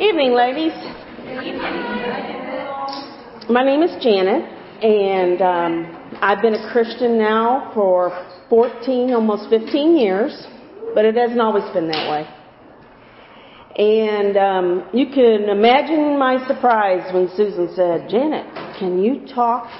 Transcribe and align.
Evening, 0.00 0.32
ladies. 0.32 0.72
My 3.48 3.62
name 3.62 3.80
is 3.84 3.92
Janet, 4.02 4.42
and 4.82 5.40
um, 5.40 6.18
I've 6.20 6.42
been 6.42 6.54
a 6.54 6.72
Christian 6.72 7.16
now 7.16 7.70
for 7.74 8.10
14, 8.50 9.12
almost 9.12 9.48
15 9.50 9.96
years, 9.96 10.48
but 10.96 11.04
it 11.04 11.14
hasn't 11.14 11.40
always 11.40 11.62
been 11.72 11.86
that 11.86 12.10
way. 12.10 12.26
And 13.76 14.36
um, 14.36 14.88
you 14.92 15.06
can 15.14 15.48
imagine 15.48 16.18
my 16.18 16.44
surprise 16.48 17.14
when 17.14 17.28
Susan 17.36 17.72
said, 17.76 18.10
Janet, 18.10 18.52
can 18.80 19.00
you 19.00 19.24
talk 19.32 19.70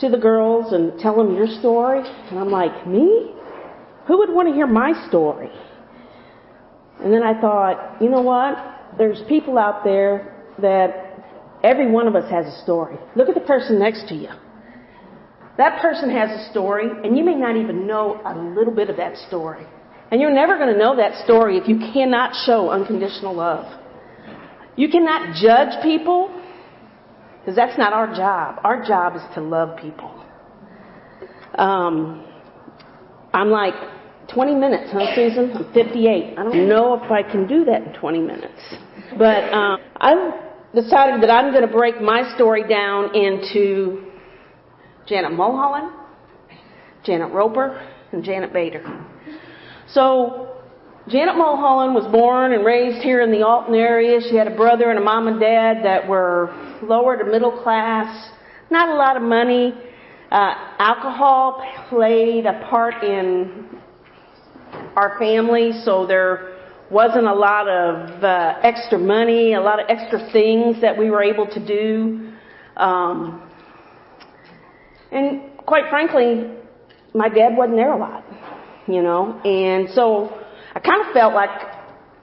to 0.00 0.08
the 0.08 0.18
girls 0.18 0.72
and 0.72 0.98
tell 0.98 1.14
them 1.14 1.36
your 1.36 1.46
story? 1.46 2.02
And 2.02 2.40
I'm 2.40 2.50
like, 2.50 2.88
me? 2.88 3.36
Who 4.08 4.18
would 4.18 4.30
want 4.30 4.48
to 4.48 4.54
hear 4.54 4.66
my 4.66 5.06
story? 5.06 5.50
And 7.00 7.12
then 7.12 7.22
I 7.22 7.40
thought, 7.40 8.00
you 8.00 8.08
know 8.08 8.20
what? 8.22 8.73
There's 8.98 9.22
people 9.28 9.58
out 9.58 9.84
there 9.84 10.34
that 10.60 11.04
every 11.62 11.90
one 11.90 12.06
of 12.06 12.14
us 12.14 12.30
has 12.30 12.46
a 12.46 12.62
story. 12.62 12.96
Look 13.16 13.28
at 13.28 13.34
the 13.34 13.40
person 13.40 13.78
next 13.78 14.08
to 14.08 14.14
you. 14.14 14.28
That 15.56 15.80
person 15.80 16.10
has 16.10 16.30
a 16.30 16.50
story, 16.50 16.88
and 17.04 17.16
you 17.16 17.24
may 17.24 17.34
not 17.34 17.56
even 17.56 17.86
know 17.86 18.20
a 18.24 18.36
little 18.36 18.74
bit 18.74 18.90
of 18.90 18.96
that 18.96 19.16
story. 19.28 19.66
And 20.10 20.20
you're 20.20 20.34
never 20.34 20.58
going 20.58 20.72
to 20.72 20.78
know 20.78 20.96
that 20.96 21.24
story 21.24 21.56
if 21.56 21.68
you 21.68 21.78
cannot 21.92 22.34
show 22.44 22.70
unconditional 22.70 23.34
love. 23.34 23.80
You 24.76 24.88
cannot 24.88 25.36
judge 25.36 25.82
people, 25.82 26.28
because 27.38 27.54
that's 27.54 27.78
not 27.78 27.92
our 27.92 28.14
job. 28.14 28.60
Our 28.64 28.84
job 28.84 29.16
is 29.16 29.22
to 29.34 29.40
love 29.40 29.78
people. 29.78 30.24
Um, 31.56 32.26
I'm 33.32 33.50
like, 33.50 33.74
20 34.32 34.54
minutes, 34.54 34.90
huh, 34.92 35.14
Susan? 35.14 35.52
I'm 35.54 35.72
58. 35.72 36.38
I 36.38 36.42
don't 36.42 36.68
know 36.68 36.94
if 36.94 37.10
I 37.10 37.22
can 37.22 37.46
do 37.46 37.64
that 37.66 37.82
in 37.82 37.92
20 37.92 38.20
minutes. 38.20 38.76
But 39.18 39.52
um, 39.52 39.78
I 40.00 40.40
decided 40.74 41.22
that 41.22 41.30
I'm 41.30 41.52
going 41.52 41.66
to 41.66 41.72
break 41.72 42.00
my 42.00 42.34
story 42.34 42.66
down 42.66 43.14
into 43.14 44.10
Janet 45.06 45.32
Mulholland, 45.32 45.92
Janet 47.04 47.32
Roper, 47.32 47.80
and 48.10 48.24
Janet 48.24 48.52
Bader. 48.52 48.82
So, 49.88 50.56
Janet 51.08 51.36
Mulholland 51.36 51.94
was 51.94 52.10
born 52.10 52.54
and 52.54 52.64
raised 52.64 53.04
here 53.04 53.20
in 53.20 53.30
the 53.30 53.46
Alton 53.46 53.74
area. 53.74 54.20
She 54.20 54.36
had 54.36 54.48
a 54.48 54.56
brother 54.56 54.90
and 54.90 54.98
a 54.98 55.02
mom 55.02 55.28
and 55.28 55.38
dad 55.38 55.84
that 55.84 56.08
were 56.08 56.52
lower 56.82 57.16
to 57.16 57.24
middle 57.24 57.62
class, 57.62 58.30
not 58.70 58.88
a 58.88 58.94
lot 58.94 59.16
of 59.16 59.22
money. 59.22 59.74
Uh, 60.32 60.54
alcohol 60.78 61.62
played 61.88 62.46
a 62.46 62.66
part 62.68 63.04
in 63.04 63.68
our 64.96 65.18
family, 65.18 65.72
so 65.84 66.06
there 66.06 66.53
wasn't 66.90 67.26
a 67.26 67.34
lot 67.34 67.68
of 67.68 68.22
uh, 68.22 68.58
extra 68.62 68.98
money, 68.98 69.54
a 69.54 69.60
lot 69.60 69.80
of 69.80 69.86
extra 69.88 70.30
things 70.32 70.80
that 70.80 70.96
we 70.98 71.10
were 71.10 71.22
able 71.22 71.46
to 71.46 71.66
do. 71.66 72.32
Um, 72.76 73.50
and 75.10 75.42
quite 75.66 75.84
frankly, 75.90 76.50
my 77.14 77.28
dad 77.28 77.56
wasn't 77.56 77.76
there 77.76 77.92
a 77.92 77.98
lot, 77.98 78.24
you 78.86 79.02
know, 79.02 79.40
and 79.44 79.88
so 79.94 80.36
I 80.74 80.80
kind 80.80 81.06
of 81.06 81.12
felt 81.12 81.34
like 81.34 81.50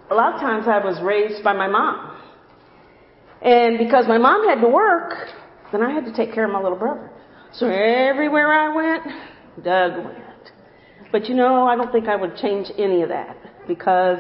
a 0.10 0.16
lot 0.16 0.36
of 0.36 0.42
times 0.42 0.68
I 0.68 0.84
was 0.84 1.02
raised 1.02 1.44
by 1.44 1.54
my 1.54 1.68
mom. 1.68 2.18
And 3.42 3.78
because 3.78 4.06
my 4.08 4.18
mom 4.18 4.48
had 4.48 4.62
to 4.62 4.68
work, 4.68 5.14
then 5.72 5.82
I 5.82 5.92
had 5.92 6.06
to 6.06 6.14
take 6.14 6.34
care 6.34 6.46
of 6.46 6.52
my 6.52 6.62
little 6.62 6.78
brother. 6.78 7.10
So 7.54 7.68
everywhere 7.68 8.52
I 8.52 8.76
went, 8.76 9.04
Doug 9.64 10.06
went. 10.06 10.52
But 11.12 11.28
you 11.28 11.36
know, 11.36 11.66
I 11.66 11.76
don't 11.76 11.92
think 11.92 12.08
I 12.08 12.16
would 12.16 12.36
change 12.38 12.68
any 12.78 13.02
of 13.02 13.10
that 13.10 13.36
because 13.68 14.20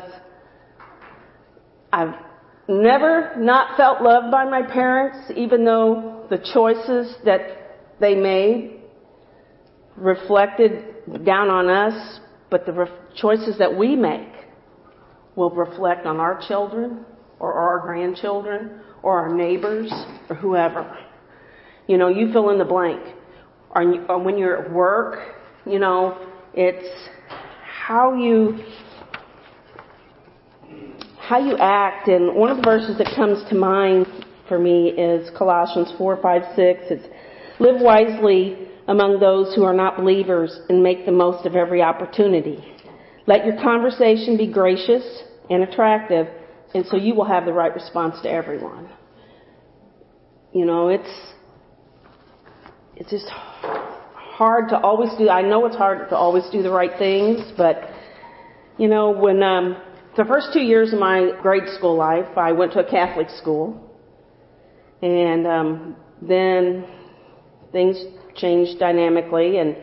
I've 1.92 2.16
never 2.68 3.36
not 3.38 3.78
felt 3.78 4.02
loved 4.02 4.32
by 4.32 4.46
my 4.46 4.62
parents, 4.62 5.32
even 5.36 5.66
though 5.66 6.26
the 6.30 6.38
choices 6.54 7.16
that 7.26 7.42
they 8.00 8.16
made 8.16 8.82
reflected 9.96 11.26
down 11.26 11.50
on 11.50 11.70
us, 11.70 12.20
but 12.50 12.66
the 12.66 12.88
choices 13.16 13.58
that 13.60 13.78
we 13.78 13.96
make 13.96 14.30
will 15.36 15.52
reflect 15.52 16.06
on 16.06 16.18
our 16.18 16.42
children 16.48 17.06
or 17.40 17.54
our 17.54 17.80
grandchildren 17.80 18.80
or 19.04 19.20
our 19.20 19.34
neighbors 19.34 19.92
or 20.30 20.36
whoever. 20.36 20.98
You 21.88 21.98
know, 21.98 22.08
you 22.08 22.32
fill 22.32 22.50
in 22.52 22.58
the 22.58 22.66
blank. 22.66 23.02
Or 23.74 23.82
uh, 23.84 24.18
when 24.18 24.38
you're 24.38 24.66
at 24.66 24.72
work, 24.72 25.20
you 25.66 25.80
know, 25.80 26.28
it's 26.54 27.10
how 27.86 28.14
you 28.16 28.60
how 31.32 31.40
you 31.40 31.56
act. 31.58 32.10
And 32.10 32.36
one 32.36 32.50
of 32.52 32.58
the 32.58 32.64
verses 32.64 32.98
that 32.98 33.08
comes 33.16 33.42
to 33.50 33.56
mind 33.56 34.06
for 34.50 34.60
me 34.60 34.90
is 34.90 35.32
Colossians 35.38 35.94
4, 35.98 36.22
5, 36.22 36.42
6. 36.58 36.58
It's 36.90 37.08
live 37.58 37.80
wisely 37.80 38.68
among 38.90 39.22
those 39.22 39.56
who 39.56 39.64
are 39.64 39.74
not 39.74 39.96
believers 39.96 40.60
and 40.68 40.84
make 40.84 41.06
the 41.06 41.12
most 41.14 41.46
of 41.46 41.56
every 41.56 41.82
opportunity. 41.82 42.62
Let 43.28 43.46
your 43.46 43.56
conversation 43.62 44.36
be 44.36 44.52
gracious 44.52 45.24
and 45.50 45.64
attractive, 45.64 46.28
and 46.76 46.86
so 46.88 46.98
you 46.98 47.16
will 47.16 47.24
have 47.24 47.46
the 47.46 47.54
right 47.54 47.74
response 47.74 48.22
to 48.24 48.30
everyone. 48.30 48.90
You 50.52 50.66
know, 50.66 50.90
it's 50.90 51.34
it's 52.98 53.10
just 53.10 53.30
hard 53.30 54.68
to 54.70 54.78
always 54.82 55.12
do. 55.18 55.30
I 55.30 55.44
know 55.44 55.66
it's 55.66 55.78
hard 55.78 56.10
to 56.10 56.16
always 56.18 56.44
do 56.52 56.62
the 56.62 56.72
right 56.72 56.92
things, 57.00 57.40
but 57.56 57.90
you 58.78 58.90
know, 58.90 59.12
when 59.12 59.42
um, 59.44 59.78
the 60.18 60.26
first 60.26 60.50
two 60.54 60.62
years 60.62 60.92
of 60.94 61.00
my 61.00 61.32
grade 61.42 61.70
school 61.78 61.96
life, 61.96 62.38
I 62.38 62.52
went 62.52 62.74
to 62.74 62.80
a 62.80 62.90
Catholic 62.90 63.30
school, 63.30 63.90
and 65.02 65.48
um, 65.48 65.96
then 66.22 66.86
things 67.72 67.98
changed 68.36 68.78
dynamically, 68.80 69.58
and 69.58 69.76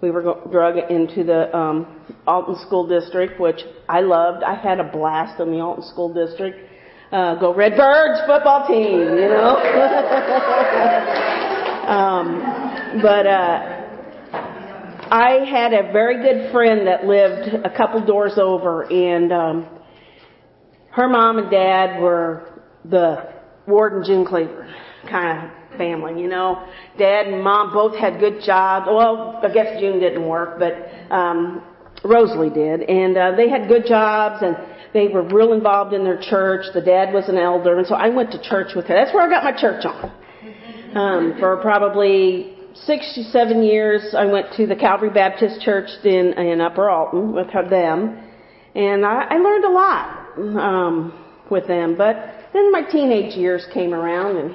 we 0.00 0.10
were 0.10 0.22
drug 0.50 0.76
into 0.90 1.24
the 1.24 1.54
um, 1.56 1.86
Alton 2.26 2.56
School 2.66 2.86
District, 2.86 3.40
which 3.40 3.60
I 3.88 4.00
loved. 4.00 4.44
I 4.44 4.54
had 4.54 4.78
a 4.78 4.84
blast 4.84 5.40
in 5.40 5.50
the 5.50 5.60
Alton 5.60 5.84
School 5.84 6.12
District. 6.12 6.58
Uh, 7.10 7.34
go 7.36 7.54
Redbirds 7.54 8.20
football 8.26 8.66
team, 8.66 9.00
you 9.00 9.28
know. 9.28 9.56
um, 11.88 13.00
but 13.02 13.26
uh, 13.26 13.73
I 15.10 15.44
had 15.44 15.72
a 15.74 15.92
very 15.92 16.22
good 16.22 16.50
friend 16.50 16.86
that 16.86 17.04
lived 17.04 17.48
a 17.64 17.76
couple 17.76 18.04
doors 18.04 18.38
over, 18.38 18.90
and 18.90 19.32
um, 19.32 19.68
her 20.92 21.08
mom 21.08 21.38
and 21.38 21.50
dad 21.50 22.00
were 22.00 22.62
the 22.84 23.34
Ward 23.66 23.94
and 23.94 24.04
June 24.04 24.24
Cleaver 24.24 24.72
kind 25.10 25.50
of 25.50 25.78
family, 25.78 26.20
you 26.20 26.28
know. 26.28 26.66
Dad 26.98 27.26
and 27.26 27.42
mom 27.42 27.72
both 27.72 27.96
had 27.96 28.18
good 28.18 28.42
jobs. 28.44 28.86
Well, 28.88 29.40
I 29.42 29.52
guess 29.52 29.78
June 29.78 30.00
didn't 30.00 30.26
work, 30.26 30.58
but 30.58 30.72
um, 31.14 31.62
Rosalie 32.02 32.50
did, 32.50 32.82
and 32.82 33.16
uh, 33.16 33.32
they 33.36 33.50
had 33.50 33.68
good 33.68 33.84
jobs, 33.86 34.42
and 34.42 34.56
they 34.94 35.08
were 35.08 35.22
real 35.22 35.52
involved 35.52 35.92
in 35.92 36.04
their 36.04 36.20
church. 36.20 36.66
The 36.72 36.80
dad 36.80 37.12
was 37.12 37.28
an 37.28 37.36
elder, 37.36 37.78
and 37.78 37.86
so 37.86 37.94
I 37.94 38.08
went 38.08 38.30
to 38.32 38.42
church 38.42 38.74
with 38.74 38.86
her. 38.86 38.94
That's 38.94 39.12
where 39.12 39.26
I 39.26 39.28
got 39.28 39.44
my 39.44 39.60
church 39.60 39.84
on. 39.84 40.12
Um, 40.96 41.34
for 41.40 41.56
probably 41.56 42.53
six 42.74 43.14
to 43.14 43.24
seven 43.24 43.62
years, 43.62 44.14
I 44.16 44.26
went 44.26 44.52
to 44.56 44.66
the 44.66 44.76
Calvary 44.76 45.10
Baptist 45.10 45.60
Church 45.60 45.88
in, 46.04 46.34
in 46.34 46.60
Upper 46.60 46.90
Alton 46.90 47.32
with 47.32 47.52
them, 47.70 48.18
and 48.74 49.06
I, 49.06 49.26
I 49.30 49.36
learned 49.36 49.64
a 49.64 49.70
lot 49.70 50.38
um, 50.38 51.24
with 51.50 51.66
them. 51.66 51.96
But 51.96 52.16
then 52.52 52.72
my 52.72 52.82
teenage 52.82 53.36
years 53.36 53.66
came 53.72 53.94
around, 53.94 54.36
and 54.36 54.54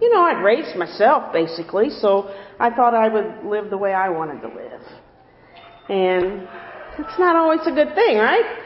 you 0.00 0.12
know, 0.12 0.22
I'd 0.22 0.42
raised 0.42 0.76
myself 0.76 1.32
basically, 1.32 1.90
so 1.90 2.34
I 2.58 2.70
thought 2.70 2.94
I 2.94 3.08
would 3.08 3.44
live 3.44 3.70
the 3.70 3.78
way 3.78 3.92
I 3.94 4.08
wanted 4.08 4.40
to 4.42 4.48
live. 4.48 4.80
And 5.88 6.48
it's 6.98 7.18
not 7.18 7.36
always 7.36 7.60
a 7.66 7.72
good 7.72 7.94
thing, 7.94 8.18
right? 8.18 8.60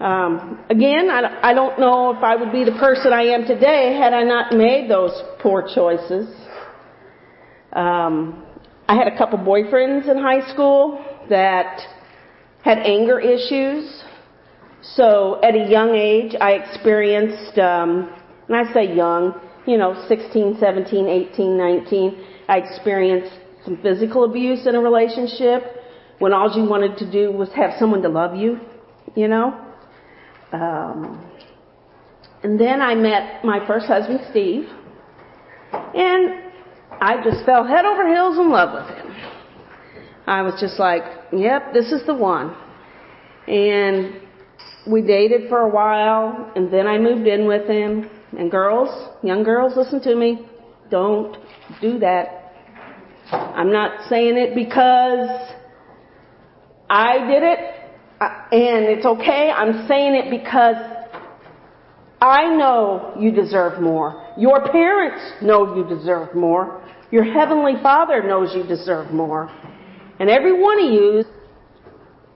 Um, 0.00 0.64
again, 0.70 1.10
I, 1.10 1.50
I 1.50 1.54
don't 1.54 1.78
know 1.78 2.16
if 2.16 2.22
I 2.22 2.36
would 2.36 2.52
be 2.52 2.64
the 2.64 2.78
person 2.78 3.12
I 3.12 3.22
am 3.22 3.46
today 3.46 3.96
had 3.98 4.12
I 4.12 4.22
not 4.22 4.52
made 4.52 4.88
those 4.88 5.10
poor 5.40 5.68
choices. 5.74 6.28
Um, 7.72 8.44
I 8.88 8.94
had 8.94 9.08
a 9.08 9.16
couple 9.18 9.38
boyfriends 9.38 10.08
in 10.10 10.16
high 10.18 10.50
school 10.52 11.04
that 11.28 11.80
had 12.62 12.78
anger 12.78 13.20
issues. 13.20 14.02
So 14.82 15.40
at 15.42 15.54
a 15.54 15.68
young 15.68 15.94
age, 15.94 16.34
I 16.40 16.52
experienced, 16.52 17.58
um, 17.58 18.12
and 18.48 18.56
I 18.56 18.72
say 18.72 18.94
young, 18.94 19.38
you 19.66 19.76
know, 19.76 20.06
16, 20.08 20.56
17, 20.58 21.06
18, 21.06 21.58
19, 21.58 22.24
I 22.48 22.58
experienced 22.58 23.32
some 23.64 23.76
physical 23.82 24.24
abuse 24.24 24.66
in 24.66 24.74
a 24.74 24.80
relationship 24.80 25.62
when 26.18 26.32
all 26.32 26.50
you 26.56 26.64
wanted 26.64 26.96
to 26.98 27.10
do 27.10 27.30
was 27.30 27.50
have 27.50 27.72
someone 27.78 28.02
to 28.02 28.08
love 28.08 28.34
you, 28.34 28.58
you 29.14 29.28
know. 29.28 29.54
Um, 30.52 31.30
and 32.42 32.58
then 32.58 32.80
I 32.80 32.94
met 32.94 33.44
my 33.44 33.64
first 33.66 33.86
husband, 33.86 34.20
Steve, 34.30 34.68
and 35.72 36.47
I 37.00 37.22
just 37.22 37.44
fell 37.44 37.64
head 37.64 37.84
over 37.84 38.08
heels 38.08 38.38
in 38.38 38.50
love 38.50 38.74
with 38.74 38.96
him. 38.96 39.14
I 40.26 40.42
was 40.42 40.60
just 40.60 40.78
like, 40.78 41.02
yep, 41.32 41.72
this 41.72 41.92
is 41.92 42.04
the 42.06 42.14
one. 42.14 42.54
And 43.46 44.20
we 44.86 45.02
dated 45.02 45.48
for 45.48 45.60
a 45.60 45.68
while, 45.68 46.52
and 46.54 46.72
then 46.72 46.86
I 46.86 46.98
moved 46.98 47.26
in 47.26 47.46
with 47.46 47.66
him. 47.68 48.10
And 48.38 48.50
girls, 48.50 48.90
young 49.22 49.42
girls, 49.42 49.74
listen 49.76 50.02
to 50.02 50.14
me. 50.14 50.46
Don't 50.90 51.36
do 51.80 51.98
that. 52.00 52.52
I'm 53.32 53.72
not 53.72 54.08
saying 54.08 54.36
it 54.36 54.54
because 54.54 55.28
I 56.90 57.18
did 57.26 57.42
it, 57.42 57.58
uh, 58.20 58.24
and 58.52 58.84
it's 58.86 59.06
okay. 59.06 59.50
I'm 59.50 59.86
saying 59.86 60.14
it 60.14 60.30
because 60.30 60.76
I 62.20 62.54
know 62.56 63.14
you 63.18 63.30
deserve 63.30 63.80
more. 63.80 64.34
Your 64.36 64.70
parents 64.70 65.42
know 65.42 65.76
you 65.76 65.84
deserve 65.84 66.34
more. 66.34 66.82
Your 67.10 67.24
heavenly 67.24 67.74
father 67.82 68.22
knows 68.22 68.54
you 68.54 68.64
deserve 68.64 69.12
more. 69.12 69.50
And 70.20 70.28
every 70.28 70.60
one 70.60 70.84
of 70.84 70.92
you, 70.92 71.24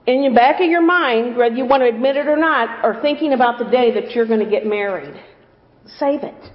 in 0.07 0.23
the 0.23 0.33
back 0.35 0.59
of 0.59 0.69
your 0.69 0.81
mind, 0.81 1.37
whether 1.37 1.55
you 1.55 1.65
want 1.65 1.83
to 1.83 1.89
admit 1.89 2.15
it 2.15 2.27
or 2.27 2.37
not, 2.37 2.83
are 2.83 3.01
thinking 3.01 3.33
about 3.33 3.59
the 3.59 3.65
day 3.65 3.93
that 3.93 4.11
you're 4.11 4.27
going 4.27 4.39
to 4.39 4.49
get 4.49 4.65
married. 4.65 5.15
Save 5.97 6.23
it. 6.23 6.51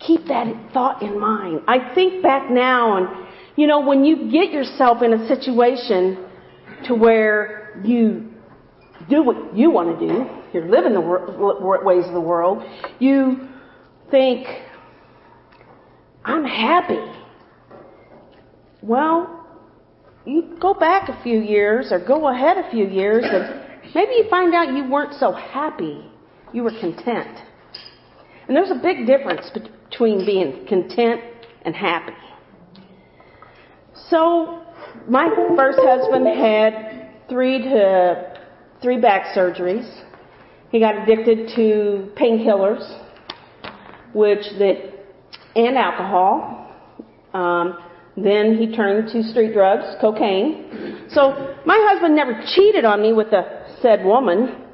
Keep 0.00 0.26
that 0.26 0.72
thought 0.72 1.02
in 1.02 1.18
mind. 1.18 1.60
I 1.68 1.94
think 1.94 2.22
back 2.22 2.50
now 2.50 2.96
and, 2.96 3.28
you 3.56 3.66
know, 3.66 3.80
when 3.80 4.04
you 4.04 4.30
get 4.30 4.52
yourself 4.52 5.02
in 5.02 5.12
a 5.12 5.28
situation 5.28 6.26
to 6.86 6.94
where 6.94 7.80
you 7.84 8.28
do 9.08 9.22
what 9.22 9.56
you 9.56 9.70
want 9.70 9.98
to 9.98 10.08
do, 10.08 10.26
you're 10.52 10.68
living 10.68 10.92
the 10.92 11.00
ways 11.00 12.04
of 12.06 12.12
the 12.12 12.20
world, 12.20 12.62
you 12.98 13.48
think, 14.10 14.46
I'm 16.24 16.44
happy. 16.44 17.00
Well, 18.82 19.46
you 20.24 20.56
go 20.60 20.74
back 20.74 21.08
a 21.08 21.22
few 21.22 21.40
years 21.40 21.90
or 21.90 21.98
go 22.04 22.28
ahead 22.28 22.58
a 22.58 22.70
few 22.70 22.86
years 22.88 23.24
and 23.26 23.94
maybe 23.94 24.12
you 24.12 24.26
find 24.30 24.54
out 24.54 24.74
you 24.74 24.88
weren't 24.90 25.14
so 25.14 25.32
happy. 25.32 26.04
You 26.52 26.62
were 26.62 26.72
content. 26.80 27.38
And 28.46 28.56
there's 28.56 28.70
a 28.70 28.80
big 28.82 29.06
difference 29.06 29.50
between 29.50 30.24
being 30.26 30.66
content 30.66 31.20
and 31.64 31.74
happy. 31.74 32.12
So, 34.10 34.62
my 35.08 35.28
first 35.56 35.78
husband 35.80 36.26
had 36.26 37.28
three 37.28 37.62
to 37.62 38.38
three 38.82 39.00
back 39.00 39.34
surgeries. 39.36 39.88
He 40.70 40.80
got 40.80 40.96
addicted 41.02 41.48
to 41.56 42.10
painkillers, 42.16 42.82
which 44.12 44.44
that 44.58 44.91
and 45.54 45.76
alcohol. 45.76 46.68
Um, 47.34 47.78
then 48.16 48.58
he 48.58 48.74
turned 48.74 49.08
to 49.12 49.22
street 49.30 49.54
drugs, 49.54 49.84
cocaine. 50.00 51.08
So 51.10 51.56
my 51.64 51.78
husband 51.90 52.14
never 52.14 52.42
cheated 52.54 52.84
on 52.84 53.00
me 53.00 53.12
with 53.12 53.28
a 53.28 53.76
said 53.80 54.04
woman. 54.04 54.66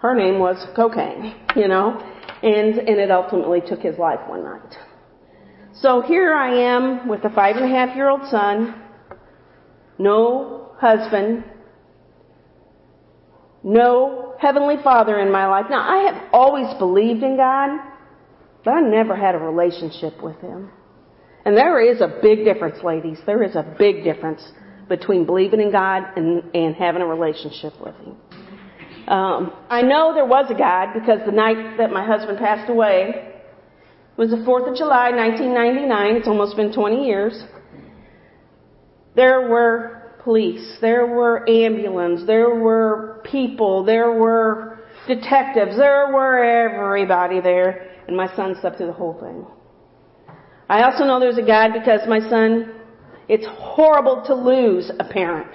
Her 0.00 0.14
name 0.14 0.38
was 0.38 0.64
cocaine, 0.76 1.34
you 1.56 1.66
know, 1.66 1.98
and 2.42 2.78
and 2.78 3.00
it 3.00 3.10
ultimately 3.10 3.60
took 3.66 3.80
his 3.80 3.98
life 3.98 4.20
one 4.28 4.44
night. 4.44 4.76
So 5.72 6.02
here 6.02 6.34
I 6.34 6.54
am 6.54 7.08
with 7.08 7.24
a 7.24 7.30
five 7.30 7.56
and 7.56 7.64
a 7.64 7.68
half 7.68 7.96
year 7.96 8.08
old 8.08 8.22
son, 8.30 8.80
no 9.98 10.72
husband, 10.78 11.44
no 13.64 14.34
heavenly 14.38 14.76
father 14.84 15.18
in 15.18 15.32
my 15.32 15.46
life. 15.46 15.66
Now 15.68 15.80
I 15.80 16.12
have 16.12 16.28
always 16.32 16.72
believed 16.78 17.22
in 17.24 17.36
God, 17.36 17.80
but 18.64 18.72
I 18.72 18.80
never 18.80 19.14
had 19.14 19.34
a 19.34 19.38
relationship 19.38 20.22
with 20.22 20.40
him. 20.40 20.70
And 21.44 21.56
there 21.56 21.80
is 21.80 22.00
a 22.00 22.18
big 22.22 22.44
difference, 22.44 22.82
ladies. 22.82 23.18
There 23.26 23.42
is 23.42 23.54
a 23.54 23.74
big 23.78 24.02
difference 24.02 24.42
between 24.88 25.26
believing 25.26 25.60
in 25.60 25.70
God 25.70 26.02
and, 26.16 26.42
and 26.54 26.74
having 26.74 27.02
a 27.02 27.06
relationship 27.06 27.74
with 27.80 27.94
Him. 27.96 28.16
Um, 29.08 29.52
I 29.68 29.82
know 29.82 30.14
there 30.14 30.24
was 30.24 30.46
a 30.50 30.54
God 30.54 30.94
because 30.94 31.20
the 31.26 31.32
night 31.32 31.76
that 31.76 31.90
my 31.90 32.04
husband 32.04 32.38
passed 32.38 32.70
away 32.70 33.32
was 34.16 34.30
the 34.30 34.36
4th 34.36 34.70
of 34.70 34.76
July, 34.76 35.10
1999. 35.10 36.16
It's 36.16 36.28
almost 36.28 36.56
been 36.56 36.72
20 36.72 37.04
years. 37.04 37.44
There 39.14 39.48
were 39.48 40.14
police, 40.22 40.78
there 40.80 41.06
were 41.06 41.48
ambulance, 41.48 42.26
there 42.26 42.54
were 42.54 43.20
people, 43.24 43.84
there 43.84 44.12
were 44.12 44.78
detectives, 45.06 45.76
there 45.76 46.10
were 46.12 46.42
everybody 46.42 47.40
there, 47.40 47.93
and 48.06 48.16
my 48.16 48.34
son 48.36 48.56
slept 48.60 48.76
through 48.76 48.86
the 48.86 48.92
whole 48.92 49.18
thing. 49.20 49.46
I 50.68 50.82
also 50.82 51.04
know 51.04 51.20
there's 51.20 51.38
a 51.38 51.42
God 51.42 51.72
because 51.72 52.00
my 52.08 52.20
son, 52.28 52.72
it's 53.28 53.46
horrible 53.46 54.22
to 54.26 54.34
lose 54.34 54.90
a 54.98 55.04
parent. 55.04 55.50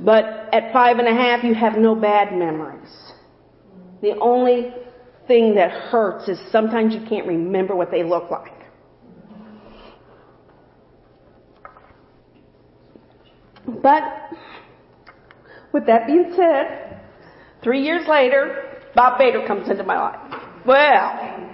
But 0.00 0.24
at 0.52 0.72
five 0.72 0.98
and 0.98 1.06
a 1.06 1.14
half, 1.14 1.44
you 1.44 1.54
have 1.54 1.76
no 1.76 1.94
bad 1.94 2.32
memories. 2.32 2.90
The 4.00 4.18
only 4.20 4.74
thing 5.28 5.54
that 5.54 5.70
hurts 5.70 6.28
is 6.28 6.38
sometimes 6.50 6.94
you 6.94 7.06
can't 7.08 7.26
remember 7.26 7.76
what 7.76 7.90
they 7.90 8.02
look 8.02 8.30
like. 8.30 8.52
But 13.80 14.02
with 15.72 15.86
that 15.86 16.08
being 16.08 16.32
said, 16.36 17.00
three 17.62 17.82
years 17.82 18.06
later, 18.08 18.80
Bob 18.94 19.18
Bader 19.18 19.46
comes 19.46 19.70
into 19.70 19.84
my 19.84 19.96
life. 19.96 20.42
Well, 20.66 21.51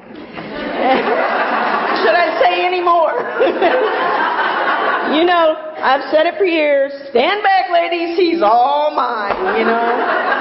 should 2.03 2.15
I 2.15 2.39
say 2.39 2.65
any 2.65 2.81
more? 2.81 3.11
you 5.19 5.25
know, 5.25 5.57
I've 5.83 6.09
said 6.11 6.27
it 6.27 6.39
for 6.39 6.45
years. 6.45 6.93
Stand 7.11 7.43
back, 7.43 7.71
ladies. 7.73 8.17
He's 8.17 8.43
all 8.43 8.95
mine, 8.95 9.59
you 9.59 9.65
know. 9.67 10.39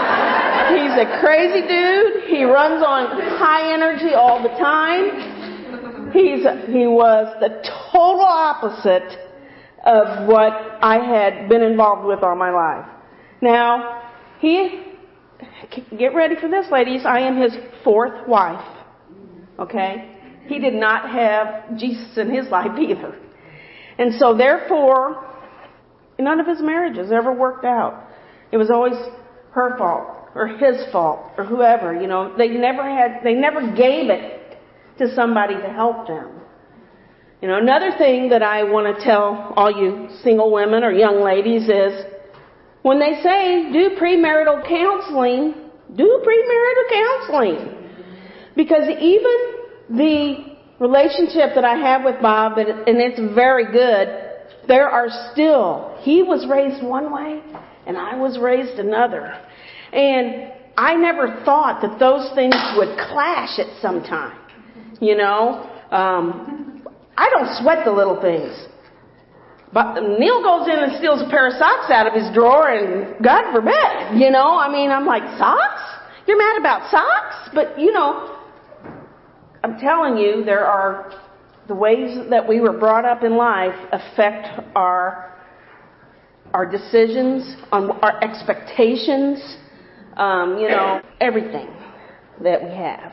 He's 0.78 0.94
a 0.94 1.07
crazy 1.22 1.62
dude. 1.66 2.30
He 2.30 2.44
runs 2.44 2.84
on 2.86 3.19
high 3.39 3.74
energy 3.74 4.13
all 4.13 4.44
the 4.44 4.50
time. 4.50 6.12
He's, 6.12 6.45
he 6.68 6.86
was 6.86 7.36
the 7.39 7.63
total 7.92 8.25
opposite 8.25 9.18
of 9.86 10.28
what 10.28 10.78
I 10.81 11.00
had 11.00 11.48
been 11.50 11.63
involved 11.63 12.06
with 12.06 12.22
all 12.24 12.36
my 12.36 12.51
life. 12.51 12.86
Now, 13.42 14.04
he, 14.39 14.84
get 15.98 16.13
ready 16.13 16.36
for 16.39 16.48
this, 16.50 16.68
ladies. 16.72 17.06
I 17.06 17.22
am 17.22 17.42
his 17.42 17.56
fourth 17.84 18.28
wife. 18.28 18.63
Okay? 19.60 20.16
He 20.47 20.59
did 20.59 20.73
not 20.73 21.09
have 21.09 21.77
Jesus 21.77 22.17
in 22.17 22.33
his 22.33 22.47
life 22.49 22.77
either. 22.79 23.17
And 23.99 24.13
so 24.19 24.35
therefore, 24.35 25.25
none 26.19 26.39
of 26.39 26.47
his 26.47 26.61
marriages 26.61 27.11
ever 27.11 27.33
worked 27.33 27.65
out. 27.65 28.07
It 28.51 28.57
was 28.57 28.69
always 28.69 28.95
her 29.51 29.77
fault 29.77 30.29
or 30.35 30.47
his 30.47 30.91
fault 30.91 31.31
or 31.38 31.45
whoever, 31.45 31.99
you 31.99 32.07
know. 32.07 32.35
They 32.38 32.49
never 32.49 32.83
had, 32.83 33.22
they 33.24 33.33
never 33.33 33.62
gave 33.75 34.10
it 34.10 34.57
to 35.00 35.13
somebody 35.15 35.55
to 35.55 35.69
help 35.69 36.07
them. 36.07 36.41
You 37.41 37.48
know, 37.48 37.57
another 37.57 37.91
thing 37.98 38.29
that 38.29 38.41
I 38.41 38.63
want 38.63 38.98
to 38.98 39.03
tell 39.03 39.53
all 39.55 39.72
you 39.72 40.10
single 40.24 40.51
women 40.51 40.83
or 40.83 40.91
young 40.91 41.24
ladies 41.24 41.63
is 41.69 42.05
when 42.81 43.00
they 43.00 43.22
say 43.22 43.72
do 43.72 43.98
premarital 44.00 44.67
counseling, 44.67 45.53
do 45.95 46.24
premarital 46.25 46.89
counseling. 46.91 47.74
Because 48.55 48.89
even 48.89 49.56
the 49.89 50.58
relationship 50.79 51.56
that 51.56 51.65
I 51.65 51.75
have 51.75 52.03
with 52.03 52.22
Bob, 52.22 52.58
and 52.58 52.98
it's 52.98 53.20
very 53.34 53.72
good, 53.72 54.27
there 54.67 54.89
are 54.89 55.08
still, 55.32 55.98
he 56.01 56.24
was 56.24 56.46
raised 56.50 56.84
one 56.84 57.13
way 57.13 57.41
and 57.86 57.98
I 57.98 58.15
was 58.15 58.38
raised 58.38 58.79
another. 58.79 59.34
And 59.94 60.51
I 60.77 60.94
never 60.96 61.41
thought 61.46 61.82
that 61.82 61.98
those 62.00 62.29
things 62.36 62.56
would 62.75 62.98
clash 63.10 63.58
at 63.60 63.82
some 63.82 64.03
time. 64.03 64.38
You 65.00 65.15
know, 65.15 65.70
um, 65.91 66.86
I 67.17 67.29
don't 67.29 67.63
sweat 67.63 67.86
the 67.86 67.91
little 67.91 68.22
things. 68.22 68.53
But 69.74 70.00
Neil 70.01 70.44
goes 70.44 70.67
in 70.67 70.79
and 70.79 70.98
steals 70.98 71.22
a 71.22 71.29
pair 71.29 71.48
of 71.48 71.53
socks 71.53 71.91
out 71.91 72.08
of 72.08 72.13
his 72.13 72.34
drawer 72.34 72.70
and 72.70 73.24
God 73.24 73.51
forbid, 73.51 74.20
you 74.20 74.32
know, 74.32 74.58
I 74.58 74.72
mean, 74.72 74.91
I'm 74.91 75.06
like, 75.06 75.24
socks? 75.38 75.82
You're 76.27 76.38
mad 76.38 76.60
about 76.60 76.91
socks? 76.91 77.50
But, 77.53 77.79
you 77.79 77.91
know, 77.91 78.37
I'm 79.67 79.77
telling 79.79 80.15
you, 80.17 80.45
there 80.45 80.65
are 80.65 81.13
the 81.67 81.75
ways 81.75 82.17
that 82.29 82.47
we 82.47 82.62
were 82.62 82.71
brought 82.71 83.03
up 83.03 83.24
in 83.24 83.36
life 83.36 83.75
affect 83.91 84.47
our 84.77 85.25
our 86.53 86.65
decisions, 86.65 87.57
on 87.74 87.91
our 88.01 88.24
expectations, 88.24 89.57
um, 90.15 90.57
you 90.57 90.69
know, 90.69 91.01
everything 91.19 91.67
that 92.41 92.63
we 92.63 92.69
have. 92.69 93.12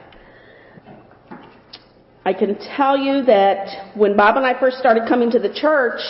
I 2.24 2.32
can 2.32 2.56
tell 2.76 2.96
you 2.96 3.24
that 3.24 3.96
when 3.96 4.16
Bob 4.16 4.36
and 4.36 4.46
I 4.46 4.58
first 4.60 4.76
started 4.78 5.08
coming 5.08 5.32
to 5.32 5.40
the 5.40 5.52
church, 5.52 6.00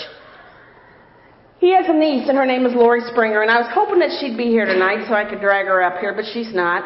he 1.59 1.75
has 1.75 1.87
a 1.89 1.95
niece 1.95 2.29
and 2.29 2.37
her 2.37 2.45
name 2.45 2.67
is 2.67 2.75
Lori 2.75 3.01
Springer, 3.11 3.41
and 3.41 3.51
I 3.51 3.57
was 3.57 3.71
hoping 3.73 3.99
that 4.01 4.11
she'd 4.21 4.37
be 4.37 4.49
here 4.49 4.67
tonight 4.67 5.07
so 5.09 5.15
I 5.15 5.25
could 5.25 5.41
drag 5.41 5.65
her 5.65 5.83
up 5.83 6.01
here, 6.01 6.13
but 6.15 6.27
she's 6.35 6.55
not. 6.55 6.85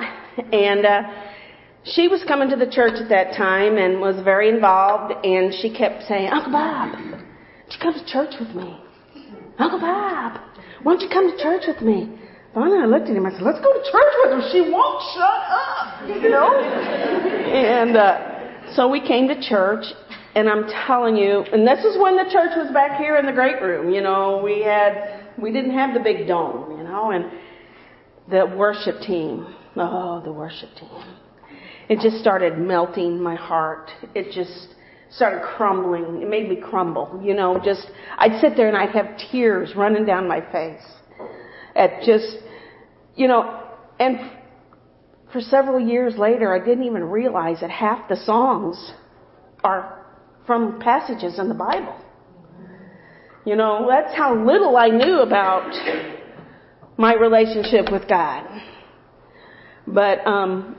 And 0.52 0.86
uh, 0.86 1.02
she 1.84 2.08
was 2.08 2.22
coming 2.26 2.50
to 2.50 2.56
the 2.56 2.70
church 2.70 2.94
at 3.00 3.08
that 3.08 3.36
time 3.36 3.76
and 3.76 4.00
was 4.00 4.22
very 4.24 4.48
involved, 4.48 5.14
and 5.24 5.52
she 5.54 5.72
kept 5.72 6.04
saying, 6.08 6.28
Uncle 6.28 6.52
Bob, 6.52 6.92
would 6.92 7.72
you 7.72 7.78
come 7.80 7.94
to 7.94 8.04
church 8.06 8.34
with 8.38 8.54
me? 8.54 8.78
Uncle 9.58 9.80
Bob, 9.80 10.40
why 10.82 10.92
don't 10.92 11.00
you 11.00 11.08
come 11.08 11.30
to 11.30 11.42
church 11.42 11.64
with 11.66 11.82
me? 11.82 12.18
finally 12.54 12.78
I 12.82 12.86
looked 12.86 13.08
at 13.08 13.16
him. 13.16 13.26
I 13.26 13.30
said, 13.30 13.42
let's 13.42 13.60
go 13.60 13.72
to 13.72 13.78
church 13.78 14.14
with 14.24 14.30
her. 14.34 14.50
She 14.50 14.60
won't 14.62 15.02
shut 15.14 15.42
up, 15.46 16.22
you 16.22 16.30
know? 16.30 16.58
and, 16.58 17.96
uh, 17.96 18.74
so 18.74 18.88
we 18.88 19.00
came 19.00 19.28
to 19.28 19.40
church 19.40 19.84
and 20.34 20.48
I'm 20.48 20.68
telling 20.86 21.16
you, 21.16 21.44
and 21.52 21.66
this 21.66 21.84
is 21.84 22.00
when 22.00 22.16
the 22.16 22.24
church 22.24 22.52
was 22.56 22.70
back 22.72 22.98
here 22.98 23.16
in 23.16 23.26
the 23.26 23.32
great 23.32 23.62
room, 23.62 23.92
you 23.92 24.02
know, 24.02 24.40
we 24.44 24.62
had, 24.62 25.24
we 25.40 25.52
didn't 25.52 25.72
have 25.72 25.94
the 25.94 26.00
big 26.00 26.28
dome, 26.28 26.76
you 26.78 26.84
know, 26.84 27.10
and 27.10 27.24
the 28.30 28.54
worship 28.56 29.00
team, 29.00 29.54
oh, 29.76 30.20
the 30.24 30.32
worship 30.32 30.68
team. 30.78 31.02
It 31.88 32.00
just 32.00 32.18
started 32.18 32.58
melting 32.58 33.22
my 33.22 33.34
heart. 33.34 33.90
It 34.14 34.32
just 34.32 34.74
started 35.10 35.42
crumbling. 35.42 36.22
It 36.22 36.28
made 36.28 36.48
me 36.48 36.56
crumble, 36.56 37.20
you 37.24 37.34
know, 37.34 37.60
just, 37.64 37.86
I'd 38.18 38.40
sit 38.40 38.56
there 38.56 38.68
and 38.68 38.76
I'd 38.76 38.90
have 38.90 39.18
tears 39.30 39.72
running 39.74 40.04
down 40.04 40.28
my 40.28 40.40
face 40.52 40.82
at 41.74 42.02
just, 42.04 42.36
you 43.16 43.26
know, 43.26 43.62
and 43.98 44.30
for 45.32 45.40
several 45.40 45.80
years 45.80 46.16
later, 46.16 46.54
I 46.54 46.64
didn't 46.64 46.84
even 46.84 47.04
realize 47.04 47.60
that 47.60 47.70
half 47.70 48.08
the 48.08 48.16
songs 48.16 48.92
are 49.64 50.06
from 50.46 50.80
passages 50.80 51.38
in 51.38 51.48
the 51.48 51.54
Bible. 51.54 51.96
You 53.44 53.56
know, 53.56 53.86
that's 53.88 54.14
how 54.16 54.34
little 54.34 54.76
I 54.76 54.88
knew 54.88 55.20
about 55.20 55.72
my 56.96 57.14
relationship 57.14 57.90
with 57.90 58.08
God. 58.08 58.44
But 59.86 60.26
um, 60.26 60.76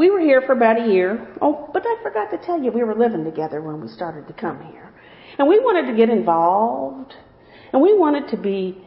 we 0.00 0.08
were 0.08 0.18
here 0.18 0.40
for 0.40 0.52
about 0.52 0.80
a 0.80 0.90
year. 0.90 1.28
Oh, 1.42 1.68
but 1.74 1.82
I 1.84 2.02
forgot 2.02 2.30
to 2.30 2.38
tell 2.38 2.58
you, 2.58 2.72
we 2.72 2.82
were 2.82 2.94
living 2.94 3.22
together 3.22 3.60
when 3.60 3.82
we 3.82 3.88
started 3.88 4.26
to 4.28 4.32
come 4.32 4.64
here. 4.72 4.90
And 5.38 5.46
we 5.46 5.58
wanted 5.58 5.90
to 5.90 5.94
get 5.94 6.08
involved. 6.08 7.12
And 7.70 7.82
we 7.82 7.92
wanted 7.92 8.30
to 8.30 8.38
be 8.38 8.82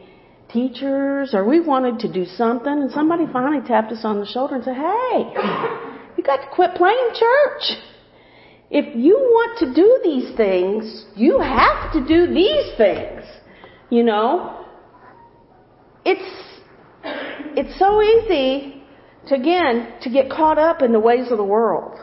teachers 0.52 1.32
or 1.32 1.48
we 1.48 1.60
wanted 1.60 2.00
to 2.00 2.12
do 2.12 2.24
something. 2.24 2.66
And 2.66 2.90
somebody 2.90 3.26
finally 3.32 3.64
tapped 3.64 3.92
us 3.92 4.00
on 4.02 4.18
the 4.18 4.26
shoulder 4.26 4.56
and 4.56 4.64
said, 4.64 4.74
hey, 4.74 5.18
you 6.16 6.24
got 6.24 6.38
to 6.38 6.48
quit 6.52 6.74
playing 6.74 7.10
church. 7.14 7.78
If 8.72 8.96
you 8.96 9.14
want 9.14 9.60
to 9.60 9.72
do 9.72 10.00
these 10.02 10.36
things, 10.36 11.06
you 11.14 11.38
have 11.38 11.92
to 11.92 12.04
do 12.04 12.34
these 12.34 12.76
things. 12.76 13.22
You 13.88 14.02
know? 14.02 14.66
It's, 16.04 16.60
it's 17.04 17.78
so 17.78 18.02
easy 18.02 18.83
to 19.28 19.34
again, 19.34 19.94
to 20.02 20.10
get 20.10 20.30
caught 20.30 20.58
up 20.58 20.82
in 20.82 20.92
the 20.92 21.00
ways 21.00 21.30
of 21.30 21.38
the 21.38 21.44
world. 21.44 21.98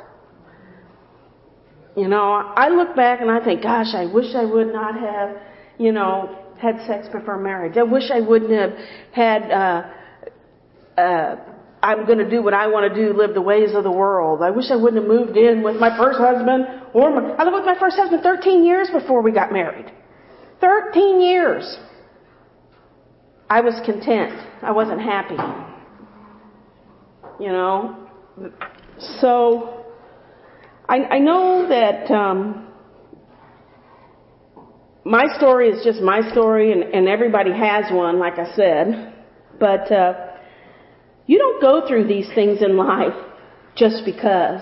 You 1.95 2.07
know, 2.07 2.31
I 2.31 2.69
look 2.69 2.95
back 2.95 3.21
and 3.21 3.29
I 3.29 3.43
think, 3.43 3.61
gosh, 3.63 3.93
I 3.93 4.05
wish 4.05 4.33
I 4.33 4.45
would 4.45 4.71
not 4.71 4.97
have, 4.97 5.37
you 5.77 5.91
know, 5.91 6.37
had 6.57 6.77
sex 6.87 7.07
before 7.11 7.37
marriage. 7.37 7.77
I 7.77 7.83
wish 7.83 8.09
I 8.11 8.21
wouldn't 8.21 8.51
have 8.51 8.71
had, 9.11 9.51
uh, 9.51 11.01
uh, 11.01 11.35
I'm 11.83 12.05
going 12.05 12.19
to 12.19 12.29
do 12.29 12.41
what 12.41 12.53
I 12.53 12.67
want 12.67 12.93
to 12.93 12.95
do, 12.95 13.17
live 13.17 13.33
the 13.33 13.41
ways 13.41 13.75
of 13.75 13.83
the 13.83 13.91
world. 13.91 14.41
I 14.41 14.51
wish 14.51 14.65
I 14.71 14.75
wouldn't 14.75 15.01
have 15.01 15.09
moved 15.09 15.35
in 15.35 15.63
with 15.63 15.77
my 15.77 15.97
first 15.97 16.17
husband 16.17 16.65
or 16.93 17.09
my, 17.13 17.31
I 17.31 17.43
lived 17.43 17.55
with 17.55 17.65
my 17.65 17.77
first 17.77 17.97
husband 17.97 18.23
13 18.23 18.63
years 18.63 18.89
before 18.91 19.21
we 19.21 19.31
got 19.31 19.51
married. 19.51 19.91
13 20.61 21.21
years. 21.21 21.77
I 23.49 23.59
was 23.61 23.73
content. 23.85 24.31
I 24.61 24.71
wasn't 24.71 25.01
happy. 25.01 25.70
You 27.41 27.51
know? 27.51 28.07
So, 29.19 29.83
I, 30.87 30.97
I 31.15 31.19
know 31.19 31.67
that, 31.67 32.11
um, 32.11 32.67
my 35.03 35.25
story 35.37 35.69
is 35.69 35.83
just 35.83 36.01
my 36.01 36.21
story 36.31 36.71
and, 36.71 36.83
and 36.83 37.07
everybody 37.07 37.51
has 37.51 37.91
one, 37.91 38.19
like 38.19 38.37
I 38.37 38.53
said. 38.55 39.13
But, 39.59 39.91
uh, 39.91 40.13
you 41.25 41.37
don't 41.37 41.61
go 41.61 41.87
through 41.87 42.07
these 42.07 42.29
things 42.35 42.61
in 42.61 42.77
life 42.77 43.15
just 43.75 44.05
because. 44.05 44.61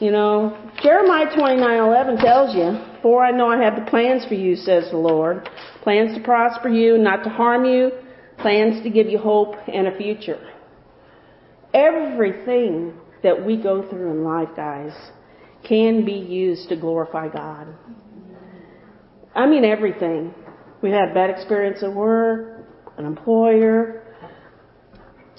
You 0.00 0.10
know, 0.10 0.56
Jeremiah 0.82 1.26
29:11 1.26 2.18
tells 2.18 2.54
you, 2.54 2.78
"For 3.00 3.24
I 3.24 3.30
know 3.30 3.48
I 3.48 3.62
have 3.62 3.76
the 3.76 3.88
plans 3.90 4.24
for 4.26 4.34
you," 4.34 4.56
says 4.56 4.90
the 4.90 4.96
Lord, 4.96 5.48
"plans 5.82 6.14
to 6.16 6.20
prosper 6.20 6.68
you, 6.68 6.98
not 6.98 7.22
to 7.24 7.30
harm 7.30 7.64
you, 7.64 7.92
plans 8.38 8.82
to 8.82 8.90
give 8.90 9.08
you 9.08 9.18
hope 9.18 9.56
and 9.68 9.86
a 9.86 9.92
future." 9.92 10.38
Everything 11.74 12.94
that 13.22 13.44
we 13.44 13.60
go 13.60 13.88
through 13.88 14.10
in 14.12 14.24
life, 14.24 14.48
guys, 14.56 14.92
can 15.66 16.04
be 16.04 16.12
used 16.12 16.68
to 16.68 16.76
glorify 16.76 17.28
God. 17.28 17.68
I 19.34 19.46
mean 19.46 19.64
everything. 19.64 20.32
We've 20.82 20.92
had 20.92 21.14
bad 21.14 21.30
experience 21.30 21.82
at 21.82 21.92
work, 21.92 22.68
an 22.96 23.06
employer, 23.06 24.04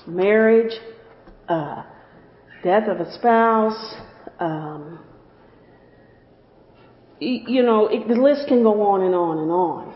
marriage, 0.06 0.74
uh, 1.48 1.84
death 2.64 2.90
of 2.90 3.00
a 3.00 3.14
spouse, 3.14 3.96
um, 4.40 5.00
you 7.20 7.64
know, 7.64 7.88
it, 7.88 8.08
the 8.08 8.16
list 8.16 8.48
can 8.48 8.64
go 8.64 8.82
on 8.82 9.02
and 9.02 9.16
on 9.16 9.38
and 9.38 9.52
on. 9.52 9.96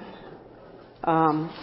Um, 1.04 1.54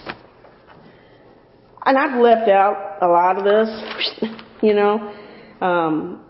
and 1.84 1.96
I've 1.96 2.20
left 2.20 2.50
out 2.50 2.98
a 3.00 3.06
lot 3.06 3.38
of 3.38 3.44
this, 3.44 4.30
you 4.62 4.74
know, 4.74 5.14
um, 5.60 6.24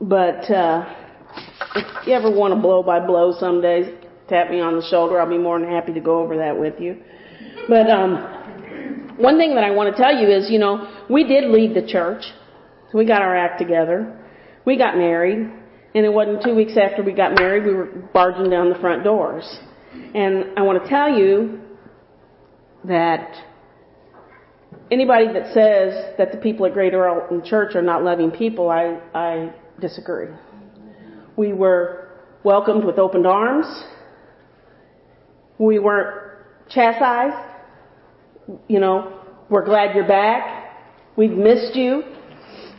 but 0.00 0.50
uh, 0.50 0.94
if 1.76 2.06
you 2.06 2.12
ever 2.14 2.30
want 2.30 2.54
to 2.54 2.60
blow 2.60 2.82
by 2.82 3.04
blow 3.04 3.34
some 3.38 3.60
days, 3.60 3.86
tap 4.28 4.50
me 4.50 4.60
on 4.60 4.76
the 4.76 4.86
shoulder. 4.90 5.20
I'll 5.20 5.28
be 5.28 5.38
more 5.38 5.58
than 5.58 5.68
happy 5.70 5.92
to 5.92 6.00
go 6.00 6.20
over 6.20 6.36
that 6.38 6.58
with 6.58 6.80
you. 6.80 7.02
But 7.68 7.90
um, 7.90 9.16
one 9.16 9.38
thing 9.38 9.54
that 9.54 9.64
I 9.64 9.70
want 9.70 9.94
to 9.94 10.02
tell 10.02 10.14
you 10.14 10.28
is, 10.28 10.50
you 10.50 10.58
know, 10.58 11.04
we 11.08 11.24
did 11.24 11.44
leave 11.50 11.74
the 11.74 11.86
church. 11.86 12.24
We 12.92 13.04
got 13.04 13.22
our 13.22 13.36
act 13.36 13.58
together. 13.58 14.20
We 14.64 14.76
got 14.76 14.96
married. 14.96 15.50
And 15.94 16.04
it 16.04 16.12
wasn't 16.12 16.42
two 16.42 16.54
weeks 16.54 16.72
after 16.76 17.02
we 17.02 17.12
got 17.12 17.34
married, 17.34 17.64
we 17.64 17.72
were 17.72 17.86
barging 18.12 18.50
down 18.50 18.68
the 18.68 18.78
front 18.80 19.04
doors. 19.04 19.44
And 19.92 20.58
I 20.58 20.62
want 20.62 20.82
to 20.82 20.88
tell 20.88 21.08
you 21.08 21.60
that 22.84 23.30
anybody 24.90 25.26
that 25.32 25.52
says 25.54 26.14
that 26.18 26.32
the 26.32 26.38
people 26.38 26.66
at 26.66 26.72
Greater 26.72 27.08
Alton 27.08 27.42
Church 27.44 27.74
are 27.74 27.82
not 27.82 28.02
loving 28.02 28.30
people, 28.30 28.70
I, 28.70 29.00
I 29.14 29.52
disagree. 29.80 30.28
We 31.36 31.52
were 31.52 32.10
welcomed 32.42 32.84
with 32.84 32.98
open 32.98 33.26
arms. 33.26 33.66
We 35.58 35.78
weren't 35.78 36.38
chastised. 36.68 37.50
You 38.68 38.80
know, 38.80 39.20
we're 39.48 39.64
glad 39.64 39.94
you're 39.94 40.06
back. 40.06 40.76
We've 41.16 41.30
missed 41.30 41.74
you. 41.74 42.02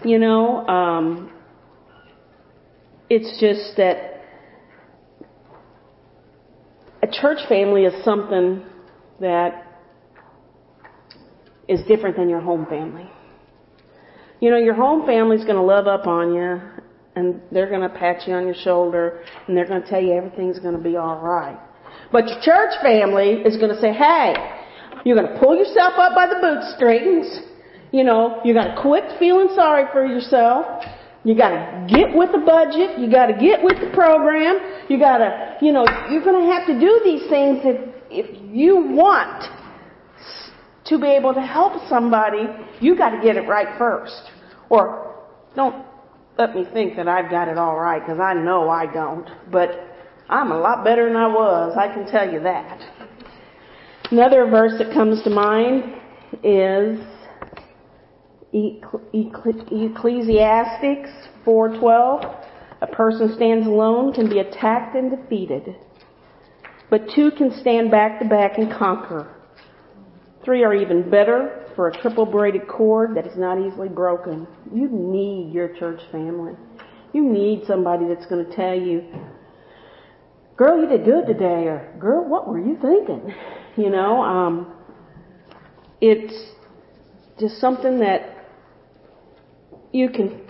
You 0.04 0.20
know, 0.20 0.68
um, 0.68 1.34
it's 3.10 3.40
just 3.40 3.78
that 3.78 4.22
a 7.02 7.08
church 7.08 7.40
family 7.48 7.84
is 7.84 8.04
something 8.04 8.64
that 9.20 9.65
is 11.68 11.82
different 11.88 12.16
than 12.16 12.30
your 12.30 12.42
home 12.42 12.66
family. 12.68 13.10
You 14.40 14.52
know, 14.52 14.58
your 14.58 14.76
home 14.76 15.06
family's 15.06 15.44
going 15.44 15.56
to 15.56 15.62
love 15.62 15.88
up 15.88 16.08
on 16.08 16.34
you 16.34 16.62
and 17.16 17.42
they're 17.52 17.70
going 17.70 17.82
to 17.82 17.90
pat 17.90 18.28
you 18.28 18.34
on 18.34 18.46
your 18.46 18.56
shoulder 18.56 19.24
and 19.48 19.56
they're 19.56 19.68
going 19.68 19.82
to 19.82 19.88
tell 19.88 20.02
you 20.02 20.14
everything's 20.14 20.60
going 20.60 20.76
to 20.76 20.84
be 20.84 20.98
all 20.98 21.20
right. 21.20 21.58
But 22.12 22.28
your 22.28 22.42
church 22.42 22.74
family 22.82 23.42
is 23.46 23.58
going 23.58 23.74
to 23.74 23.82
say, 23.82 23.94
hey, 23.94 24.36
you're 25.06 25.16
going 25.16 25.32
to 25.32 25.40
pull 25.40 25.56
yourself 25.56 25.94
up 25.98 26.14
by 26.14 26.28
the 26.28 26.36
bootstrings 26.42 27.42
you 27.96 28.04
know, 28.04 28.42
you 28.44 28.54
gotta 28.54 28.76
quit 28.82 29.06
feeling 29.20 29.48
sorry 29.56 29.86
for 29.94 30.06
yourself. 30.06 30.84
You 31.24 31.34
gotta 31.34 31.88
get 31.88 32.14
with 32.14 32.30
the 32.34 32.44
budget. 32.46 33.00
You 33.00 33.10
gotta 33.10 33.40
get 33.40 33.64
with 33.64 33.80
the 33.80 33.90
program. 33.96 34.60
You 34.90 35.00
gotta, 35.00 35.56
you 35.62 35.72
know, 35.72 35.86
you're 36.12 36.24
gonna 36.24 36.52
have 36.52 36.68
to 36.68 36.78
do 36.78 37.02
these 37.06 37.30
things 37.30 37.62
if, 37.64 37.96
if 38.12 38.28
you 38.52 38.76
want 38.92 39.48
to 40.86 41.00
be 41.00 41.08
able 41.08 41.34
to 41.34 41.42
help 41.42 41.74
somebody, 41.90 42.46
you 42.80 42.96
gotta 42.96 43.20
get 43.22 43.38
it 43.38 43.48
right 43.48 43.78
first. 43.78 44.32
Or 44.70 45.16
don't 45.56 45.86
let 46.38 46.56
me 46.56 46.66
think 46.74 46.96
that 46.98 47.08
I've 47.08 47.30
got 47.30 47.48
it 47.48 47.58
all 47.58 47.80
right, 47.80 48.02
because 48.02 48.20
I 48.20 48.34
know 48.34 48.70
I 48.70 48.86
don't. 48.86 49.30
But 49.52 49.70
I'm 50.30 50.52
a 50.52 50.58
lot 50.58 50.84
better 50.84 51.08
than 51.08 51.16
I 51.16 51.28
was, 51.28 51.78
I 51.78 51.94
can 51.94 52.06
tell 52.06 52.32
you 52.32 52.42
that. 52.42 52.82
Another 54.12 54.46
verse 54.48 54.74
that 54.78 54.94
comes 54.94 55.24
to 55.24 55.30
mind 55.30 55.84
is 56.44 57.00
Ecclesiastics 58.54 61.10
4:12 61.46 62.36
A 62.82 62.88
person 62.88 63.34
stands 63.36 63.68
alone 63.68 64.14
can 64.14 64.30
be 64.30 64.40
attacked 64.40 64.96
and 64.96 65.12
defeated, 65.12 65.76
but 66.90 67.10
two 67.16 67.32
can 67.32 67.52
stand 67.60 67.92
back 67.92 68.20
to 68.20 68.26
back 68.26 68.58
and 68.58 68.72
conquer. 68.72 69.35
Three 70.46 70.64
are 70.64 70.76
even 70.76 71.10
better 71.10 71.66
for 71.76 71.88
a 71.88 72.02
triple 72.02 72.26
braided 72.26 72.68
cord 72.68 73.18
that 73.18 73.26
is 73.26 73.36
not 73.36 73.60
easily 73.60 73.90
broken. 73.90 74.48
You 74.72 74.88
need 74.90 75.52
your 75.52 75.76
church 75.76 76.00
family. 76.12 76.54
You 77.14 77.24
need 77.24 77.66
somebody 77.66 78.06
that's 78.08 78.28
going 78.28 78.46
to 78.46 78.56
tell 78.56 78.76
you, 78.76 79.04
girl, 80.56 80.80
you 80.80 80.88
did 80.88 81.04
good 81.04 81.26
today, 81.26 81.66
or 81.68 81.96
girl, 82.00 82.24
what 82.30 82.48
were 82.48 82.60
you 82.60 82.78
thinking? 82.82 83.34
You 83.78 83.90
know, 83.90 84.22
um, 84.22 84.74
it's 86.00 86.34
just 87.38 87.60
something 87.60 88.00
that 88.00 88.46
you 89.92 90.10
can 90.10 90.48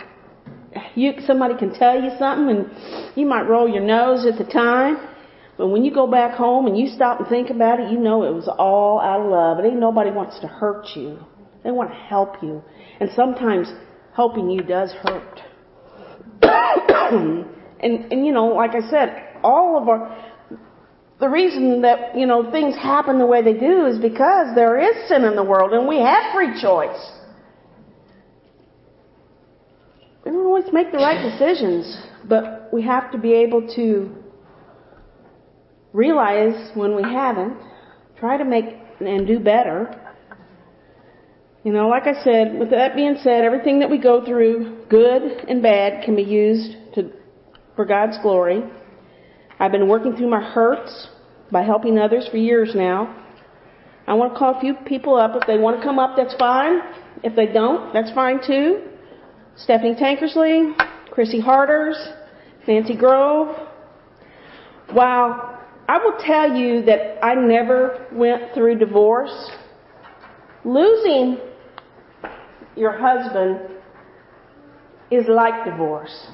you 0.94 1.14
somebody 1.26 1.56
can 1.56 1.74
tell 1.74 2.00
you 2.00 2.10
something 2.20 2.56
and 2.56 3.16
you 3.16 3.26
might 3.26 3.48
roll 3.48 3.68
your 3.68 3.82
nose 3.82 4.26
at 4.26 4.38
the 4.38 4.44
time, 4.44 4.96
but 5.56 5.68
when 5.68 5.84
you 5.84 5.92
go 5.92 6.06
back 6.06 6.36
home 6.36 6.66
and 6.66 6.76
you 6.76 6.88
stop 6.88 7.20
and 7.20 7.28
think 7.28 7.50
about 7.50 7.80
it, 7.80 7.90
you 7.90 7.98
know 7.98 8.24
it 8.24 8.34
was 8.34 8.48
all 8.58 9.00
out 9.00 9.20
of 9.20 9.30
love. 9.30 9.58
It 9.58 9.68
ain't 9.68 9.80
nobody 9.80 10.10
wants 10.10 10.38
to 10.40 10.46
hurt 10.46 10.86
you. 10.94 11.18
They 11.64 11.70
want 11.70 11.90
to 11.90 11.96
help 11.96 12.42
you. 12.42 12.62
And 13.00 13.10
sometimes 13.16 13.68
helping 14.14 14.50
you 14.50 14.62
does 14.62 14.92
hurt. 14.92 15.40
and 16.42 18.12
and 18.12 18.26
you 18.26 18.32
know, 18.32 18.48
like 18.48 18.72
I 18.74 18.88
said, 18.90 19.38
all 19.42 19.80
of 19.80 19.88
our 19.88 20.26
the 21.18 21.28
reason 21.28 21.80
that, 21.82 22.16
you 22.16 22.26
know, 22.26 22.50
things 22.50 22.74
happen 22.74 23.18
the 23.18 23.26
way 23.26 23.42
they 23.42 23.54
do 23.54 23.86
is 23.86 23.98
because 23.98 24.54
there 24.54 24.78
is 24.78 25.08
sin 25.08 25.24
in 25.24 25.34
the 25.34 25.42
world 25.42 25.72
and 25.72 25.88
we 25.88 25.98
have 25.98 26.34
free 26.34 26.60
choice. 26.60 27.10
We 30.24 30.32
don't 30.32 30.44
always 30.44 30.70
make 30.72 30.92
the 30.92 30.98
right 30.98 31.22
decisions, 31.30 31.96
but 32.24 32.68
we 32.70 32.82
have 32.82 33.10
to 33.12 33.18
be 33.18 33.32
able 33.32 33.66
to 33.76 34.14
realize 35.96 36.70
when 36.74 36.94
we 36.94 37.02
haven't, 37.02 37.56
try 38.20 38.36
to 38.36 38.44
make 38.44 38.66
and 39.00 39.26
do 39.26 39.40
better. 39.40 40.02
You 41.64 41.72
know, 41.72 41.88
like 41.88 42.04
I 42.04 42.22
said, 42.22 42.58
with 42.58 42.70
that 42.70 42.94
being 42.94 43.16
said, 43.22 43.44
everything 43.44 43.80
that 43.80 43.90
we 43.90 43.98
go 43.98 44.24
through, 44.24 44.84
good 44.88 45.22
and 45.48 45.62
bad, 45.62 46.04
can 46.04 46.14
be 46.14 46.22
used 46.22 46.76
to, 46.94 47.10
for 47.74 47.86
God's 47.86 48.18
glory. 48.22 48.62
I've 49.58 49.72
been 49.72 49.88
working 49.88 50.14
through 50.14 50.30
my 50.30 50.42
hurts 50.42 51.08
by 51.50 51.62
helping 51.62 51.98
others 51.98 52.28
for 52.30 52.36
years 52.36 52.72
now. 52.74 53.24
I 54.06 54.14
want 54.14 54.34
to 54.34 54.38
call 54.38 54.56
a 54.56 54.60
few 54.60 54.74
people 54.86 55.16
up. 55.16 55.32
If 55.34 55.46
they 55.46 55.58
want 55.58 55.78
to 55.78 55.82
come 55.82 55.98
up, 55.98 56.14
that's 56.16 56.34
fine. 56.36 56.78
If 57.24 57.34
they 57.34 57.46
don't, 57.46 57.92
that's 57.92 58.12
fine 58.12 58.40
too. 58.46 58.82
Stephanie 59.56 59.94
Tankersley, 59.94 60.76
Chrissy 61.10 61.40
Harders, 61.40 61.96
Nancy 62.68 62.94
Grove. 62.94 63.56
While 64.92 65.55
I 65.88 65.98
will 65.98 66.18
tell 66.18 66.52
you 66.52 66.82
that 66.82 67.24
I 67.24 67.34
never 67.34 68.06
went 68.12 68.54
through 68.54 68.78
divorce, 68.78 69.50
losing 70.64 71.38
your 72.76 72.92
husband 72.98 73.60
is 75.10 75.26
like 75.28 75.64
divorce. 75.64 76.26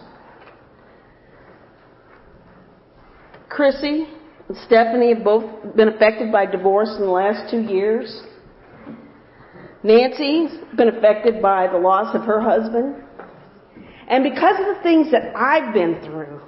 Chrissy 3.50 4.08
and 4.48 4.56
Stephanie 4.66 5.14
have 5.14 5.22
both 5.22 5.76
been 5.76 5.88
affected 5.88 6.32
by 6.32 6.46
divorce 6.46 6.88
in 6.96 7.04
the 7.04 7.10
last 7.10 7.50
two 7.50 7.60
years. 7.60 8.22
Nancy's 9.82 10.52
been 10.76 10.88
affected 10.88 11.42
by 11.42 11.66
the 11.66 11.78
loss 11.78 12.14
of 12.14 12.22
her 12.22 12.40
husband. 12.40 12.96
And 14.08 14.24
because 14.24 14.58
of 14.58 14.76
the 14.76 14.82
things 14.82 15.10
that 15.10 15.36
I've 15.36 15.74
been 15.74 16.00
through, 16.02 16.40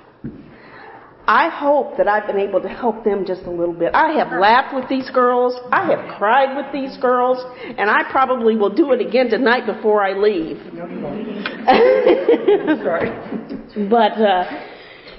I 1.26 1.48
hope 1.48 1.96
that 1.96 2.06
I've 2.06 2.26
been 2.26 2.38
able 2.38 2.60
to 2.60 2.68
help 2.68 3.02
them 3.02 3.24
just 3.26 3.44
a 3.44 3.50
little 3.50 3.72
bit. 3.72 3.94
I 3.94 4.12
have 4.18 4.30
laughed 4.38 4.74
with 4.74 4.90
these 4.90 5.08
girls. 5.10 5.58
I 5.72 5.86
have 5.90 6.18
cried 6.18 6.54
with 6.54 6.66
these 6.70 6.98
girls. 6.98 7.42
And 7.78 7.88
I 7.88 8.02
probably 8.10 8.56
will 8.56 8.74
do 8.74 8.92
it 8.92 9.00
again 9.00 9.30
tonight 9.30 9.64
before 9.64 10.04
I 10.04 10.12
leave. 10.12 10.58
but, 13.90 14.20
uh, 14.20 14.44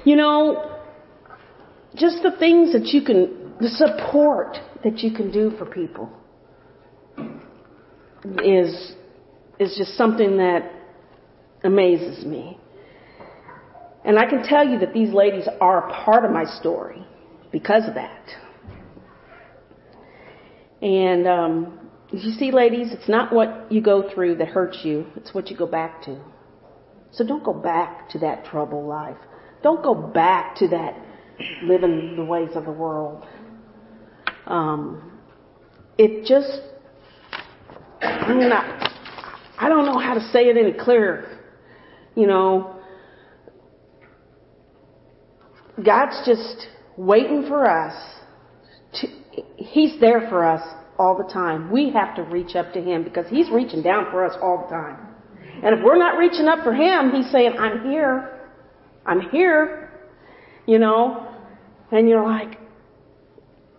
you 0.04 0.16
know, 0.16 0.78
just 1.96 2.22
the 2.22 2.34
things 2.38 2.74
that 2.74 2.86
you 2.88 3.02
can, 3.02 3.54
the 3.60 3.70
support 3.70 4.58
that 4.84 5.00
you 5.00 5.12
can 5.12 5.32
do 5.32 5.52
for 5.58 5.66
people 5.66 6.12
is, 8.44 8.94
is 9.60 9.76
just 9.76 9.98
something 9.98 10.38
that 10.38 10.72
amazes 11.64 12.24
me. 12.26 12.60
And 14.06 14.20
I 14.20 14.30
can 14.30 14.44
tell 14.44 14.66
you 14.68 14.80
that 14.80 14.94
these 14.94 15.12
ladies 15.12 15.48
are 15.60 15.90
a 15.90 16.04
part 16.06 16.26
of 16.26 16.32
my 16.32 16.46
story 16.46 17.04
because 17.52 17.88
of 17.88 17.96
that. 17.96 18.30
And 20.82 21.28
um, 21.28 21.90
you 22.12 22.32
see, 22.32 22.52
ladies, 22.52 22.92
it's 22.92 23.10
not 23.10 23.34
what 23.34 23.72
you 23.72 23.82
go 23.82 24.08
through 24.14 24.36
that 24.36 24.50
hurts 24.50 24.80
you, 24.84 25.08
it's 25.16 25.34
what 25.34 25.50
you 25.50 25.58
go 25.58 25.66
back 25.66 26.04
to. 26.04 26.22
So 27.12 27.26
don't 27.26 27.44
go 27.44 27.54
back 27.54 28.10
to 28.10 28.20
that 28.20 28.46
troubled 28.46 28.88
life. 28.88 29.18
Don't 29.64 29.82
go 29.82 29.96
back 29.96 30.56
to 30.58 30.68
that 30.68 30.94
living 31.64 32.16
the 32.16 32.24
ways 32.24 32.50
of 32.56 32.66
the 32.66 32.72
world. 32.72 33.26
Um, 34.46 35.20
it 35.98 36.26
just, 36.26 36.62
I'm 38.02 38.48
not, 38.50 38.92
I 39.58 39.70
don't 39.70 39.86
know 39.86 39.98
how 39.98 40.14
to 40.14 40.22
say 40.32 40.48
it 40.48 40.58
any 40.58 40.74
clearer. 40.74 41.40
You 42.16 42.28
know, 42.28 42.75
God's 45.84 46.26
just 46.26 46.68
waiting 46.98 47.46
for 47.48 47.70
us. 47.70 47.96
To, 48.94 49.08
he's 49.58 50.00
there 50.00 50.28
for 50.30 50.46
us 50.46 50.62
all 50.98 51.18
the 51.18 51.32
time. 51.32 51.72
We 51.72 51.92
have 51.92 52.16
to 52.16 52.24
reach 52.24 52.56
up 52.56 52.74
to 52.74 52.82
Him 52.82 53.04
because 53.04 53.26
He's 53.30 53.50
reaching 53.50 53.82
down 53.82 54.06
for 54.12 54.26
us 54.26 54.38
all 54.42 54.64
the 54.64 54.76
time. 54.76 54.98
And 55.64 55.78
if 55.78 55.84
we're 55.84 55.98
not 55.98 56.18
reaching 56.18 56.48
up 56.48 56.64
for 56.64 56.74
Him, 56.74 57.12
He's 57.12 57.30
saying, 57.32 57.56
I'm 57.60 57.90
here. 57.90 58.40
I'm 59.06 59.22
here. 59.30 59.92
You 60.66 60.80
know? 60.80 61.28
And 61.92 62.10
you're 62.10 62.24
like, 62.24 62.60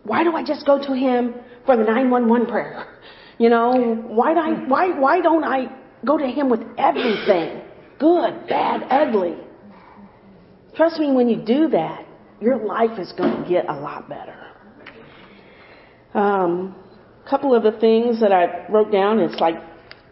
why 0.05 0.23
do 0.23 0.35
I 0.35 0.45
just 0.45 0.67
go 0.67 0.79
to 0.79 0.95
Him 0.95 1.35
for 1.65 1.77
the 1.77 1.85
911 1.85 2.47
prayer? 2.47 2.93
You 3.39 3.51
know, 3.51 4.03
why 4.07 4.33
do 4.33 4.41
I, 4.41 4.67
why, 4.67 4.99
why 4.99 5.21
don't 5.21 5.45
I 5.45 5.67
go 6.07 6.17
to 6.17 6.27
Him 6.27 6.49
with 6.49 6.63
everything? 6.79 7.61
Good, 7.99 8.47
bad, 8.49 8.87
ugly. 8.89 9.37
Trust 10.77 11.01
me, 11.01 11.11
when 11.11 11.29
you 11.29 11.37
do 11.37 11.69
that, 11.69 12.07
your 12.41 12.59
life 12.67 12.99
is 12.99 13.11
going 13.17 13.43
to 13.43 13.49
get 13.49 13.67
a 13.69 13.75
lot 13.75 14.11
better. 14.11 14.37
Um, 16.13 16.77
a 17.25 17.29
couple 17.29 17.55
of 17.55 17.63
the 17.63 17.73
things 17.81 18.21
that 18.21 18.31
I 18.31 18.71
wrote 18.71 18.93
down 18.93 19.21
is 19.21 19.35
like 19.41 19.55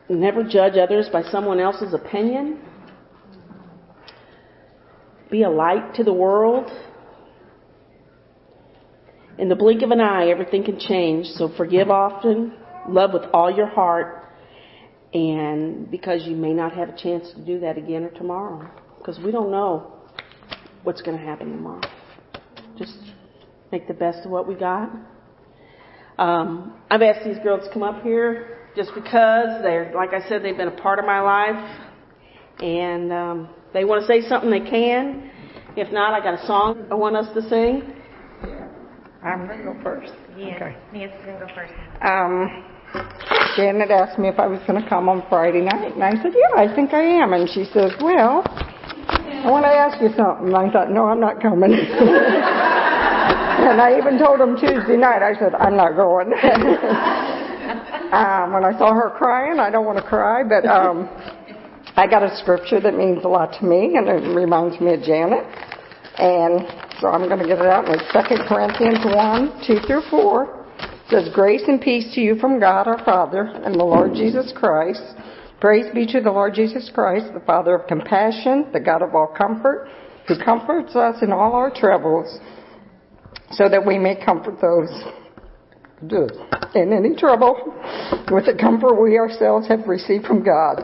never 0.09 0.43
judge 0.43 0.79
others 0.79 1.09
by 1.13 1.23
someone 1.31 1.61
else's 1.61 1.93
opinion. 1.93 2.61
Be 5.31 5.43
a 5.43 5.51
light 5.51 5.95
to 5.97 6.05
the 6.05 6.13
world. 6.13 6.71
In 9.37 9.49
the 9.51 9.57
blink 9.57 9.83
of 9.83 9.91
an 9.91 10.01
eye, 10.01 10.29
everything 10.29 10.65
can 10.65 10.79
change. 10.79 11.27
So 11.27 11.53
forgive 11.57 11.91
often, 11.91 12.55
love 12.89 13.13
with 13.13 13.25
all 13.35 13.55
your 13.55 13.67
heart, 13.67 14.31
and 15.13 15.91
because 15.91 16.25
you 16.25 16.37
may 16.37 16.55
not 16.55 16.73
have 16.73 16.89
a 16.89 16.97
chance 16.97 17.31
to 17.35 17.45
do 17.45 17.61
that 17.61 17.77
again 17.77 18.05
or 18.05 18.11
tomorrow, 18.11 18.71
because 18.99 19.19
we 19.19 19.31
don't 19.31 19.51
know 19.51 19.94
what's 20.85 21.03
going 21.03 21.19
to 21.19 21.25
happen 21.25 21.51
tomorrow. 21.51 21.81
Just 22.79 22.97
make 23.73 23.89
the 23.89 23.95
best 23.95 24.25
of 24.25 24.31
what 24.31 24.47
we 24.47 24.55
got. 24.55 24.91
Um, 26.19 26.75
I've 26.91 27.03
asked 27.03 27.25
these 27.25 27.39
girls 27.43 27.67
to 27.67 27.73
come 27.73 27.83
up 27.83 28.03
here 28.03 28.69
just 28.77 28.91
because 28.95 29.63
they're, 29.63 29.93
like 29.95 30.11
I 30.11 30.29
said, 30.29 30.45
they've 30.45 30.57
been 30.57 30.69
a 30.69 30.81
part 30.83 30.99
of 30.99 31.05
my 31.05 31.21
life, 31.21 31.81
and 32.61 33.13
um, 33.13 33.49
they 33.73 33.85
want 33.85 34.03
to 34.03 34.07
say 34.07 34.27
something 34.29 34.51
they 34.51 34.69
can. 34.69 35.31
If 35.77 35.93
not, 35.93 36.15
I 36.15 36.21
got 36.23 36.41
a 36.41 36.47
song 36.47 36.87
I 36.91 36.95
want 36.95 37.17
us 37.17 37.27
to 37.35 37.43
sing. 37.49 37.95
I'm 39.25 39.47
going 39.47 39.59
to 39.59 39.65
go 39.65 39.83
first. 39.83 40.13
Yeah, 40.37 40.57
okay. 40.57 40.77
Nancy's 40.93 41.25
going 41.25 41.41
to 41.41 41.47
go 41.47 41.55
first. 41.55 41.73
Um, 42.03 42.65
Janet 43.57 43.91
asked 43.91 44.19
me 44.19 44.29
if 44.29 44.39
I 44.39 44.47
was 44.47 44.61
going 44.67 44.81
to 44.81 44.89
come 44.89 45.09
on 45.09 45.25
Friday 45.29 45.63
night, 45.63 45.95
and 45.95 46.05
I 46.05 46.13
said, 46.23 46.33
yeah, 46.35 46.61
I 46.61 46.73
think 46.75 46.93
I 46.93 47.03
am. 47.03 47.33
And 47.33 47.49
she 47.49 47.65
says, 47.73 47.91
well, 48.01 48.45
I 49.45 49.51
want 49.51 49.67
to 49.67 49.69
ask 49.69 50.01
you 50.01 50.09
something. 50.17 50.55
I 50.57 50.73
thought, 50.73 50.91
no, 50.91 51.05
I'm 51.05 51.21
not 51.21 51.37
coming. 51.37 51.71
and 51.77 51.85
I 53.77 54.01
even 54.01 54.17
told 54.19 54.41
them 54.41 54.57
Tuesday 54.57 54.97
night, 54.97 55.21
I 55.21 55.39
said, 55.39 55.55
I'm 55.55 55.77
not 55.77 56.01
going. 56.01 56.33
um, 58.09 58.57
when 58.57 58.65
I 58.65 58.73
saw 58.81 58.97
her 58.97 59.13
crying, 59.13 59.61
I 59.61 59.69
don't 59.69 59.85
want 59.85 59.99
to 59.99 60.05
cry, 60.05 60.45
but 60.49 60.65
um, 60.65 61.11
I 61.93 62.07
got 62.09 62.23
a 62.23 62.35
scripture 62.41 62.81
that 62.81 62.97
means 62.97 63.23
a 63.25 63.29
lot 63.29 63.53
to 63.61 63.67
me, 63.67 63.97
and 64.01 64.09
it 64.09 64.35
reminds 64.35 64.81
me 64.81 64.95
of 64.95 65.03
Janet. 65.03 65.45
And 66.17 66.65
so 66.99 67.09
I'm 67.09 67.29
going 67.29 67.41
to 67.41 67.47
get 67.47 67.59
it 67.61 67.67
out. 67.67 67.85
It's 67.87 68.11
2 68.17 68.49
Corinthians 68.49 69.05
1, 69.05 69.61
2 69.67 69.81
through 69.87 70.05
4. 70.09 70.67
It 70.81 70.89
says, 71.11 71.29
Grace 71.35 71.65
and 71.69 71.83
peace 71.83 72.15
to 72.15 72.23
you 72.23 72.37
from 72.37 72.59
God 72.59 72.89
our 72.89 73.05
Father 73.05 73.43
and 73.43 73.75
the 73.75 73.85
Lord 73.85 74.15
Jesus 74.15 74.55
Christ. 74.57 75.03
Praise 75.61 75.87
be 75.95 76.07
to 76.07 76.21
the 76.21 76.31
Lord 76.31 76.55
Jesus 76.55 76.91
Christ, 76.93 77.27
the 77.33 77.41
Father 77.41 77.75
of 77.75 77.87
compassion, 77.87 78.67
the 78.73 78.81
God 78.81 79.03
of 79.03 79.15
all 79.15 79.35
comfort, 79.37 79.89
who 80.29 80.35
comforts 80.43 80.95
us 80.97 81.23
in 81.23 81.33
all 81.33 81.53
our 81.53 81.71
troubles, 81.75 82.39
so 83.53 83.69
that 83.69 83.85
we 83.87 83.99
may 83.99 84.17
comfort 84.23 84.61
those 84.61 84.91
in 86.75 86.93
any 86.93 87.15
trouble 87.17 87.73
with 88.31 88.47
the 88.47 88.57
comfort 88.59 89.01
we 89.01 89.17
ourselves 89.17 89.67
have 89.69 89.87
received 89.87 90.27
from 90.27 90.45
God. 90.45 90.83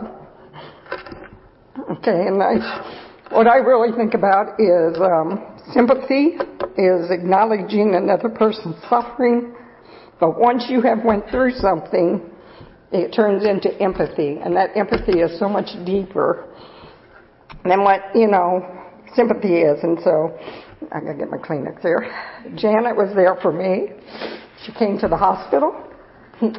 Okay, 1.90 2.26
and 2.26 2.42
I, 2.42 3.26
what 3.30 3.46
I 3.46 3.56
really 3.56 3.94
think 3.96 4.14
about 4.14 4.59
is 4.61 4.96
um, 4.98 5.61
sympathy, 5.74 6.38
is 6.78 7.11
acknowledging 7.11 7.94
another 7.96 8.28
person's 8.28 8.76
suffering. 8.88 9.54
But 10.20 10.38
once 10.38 10.66
you 10.68 10.80
have 10.83 11.04
went 11.04 11.28
through 11.30 11.52
something, 11.52 12.30
it 12.92 13.12
turns 13.12 13.44
into 13.44 13.70
empathy, 13.81 14.38
and 14.42 14.57
that 14.57 14.76
empathy 14.76 15.20
is 15.20 15.38
so 15.38 15.48
much 15.48 15.68
deeper 15.85 16.48
than 17.64 17.85
what, 17.85 18.00
you 18.14 18.26
know, 18.26 18.66
sympathy 19.14 19.62
is. 19.62 19.83
And 19.83 19.98
so, 20.03 20.37
I 20.92 21.00
gotta 21.00 21.14
get 21.18 21.31
my 21.31 21.38
Kleenex 21.38 21.81
here. 21.83 22.11
Janet 22.57 22.96
was 22.96 23.14
there 23.14 23.37
for 23.42 23.53
me. 23.53 23.88
She 24.64 24.72
came 24.72 24.98
to 24.98 25.09
the 25.09 25.16
hospital. 25.16 25.74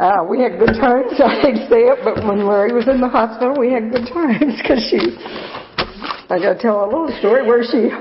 Uh, 0.00 0.24
we 0.24 0.40
had 0.40 0.58
good 0.58 0.72
times. 0.80 1.12
I 1.20 1.40
hate 1.42 1.52
to 1.52 1.68
say 1.68 1.84
it, 1.92 2.00
but 2.02 2.16
when 2.24 2.46
Larry 2.46 2.72
was 2.72 2.88
in 2.88 3.00
the 3.00 3.08
hospital, 3.08 3.52
we 3.58 3.70
had 3.70 3.92
good 3.92 4.08
times 4.08 4.56
because 4.62 4.80
she. 4.88 4.96
I 6.32 6.40
got 6.40 6.56
to 6.56 6.58
tell 6.58 6.84
a 6.84 6.88
little 6.88 7.12
story 7.20 7.46
where 7.46 7.60
she 7.60 7.92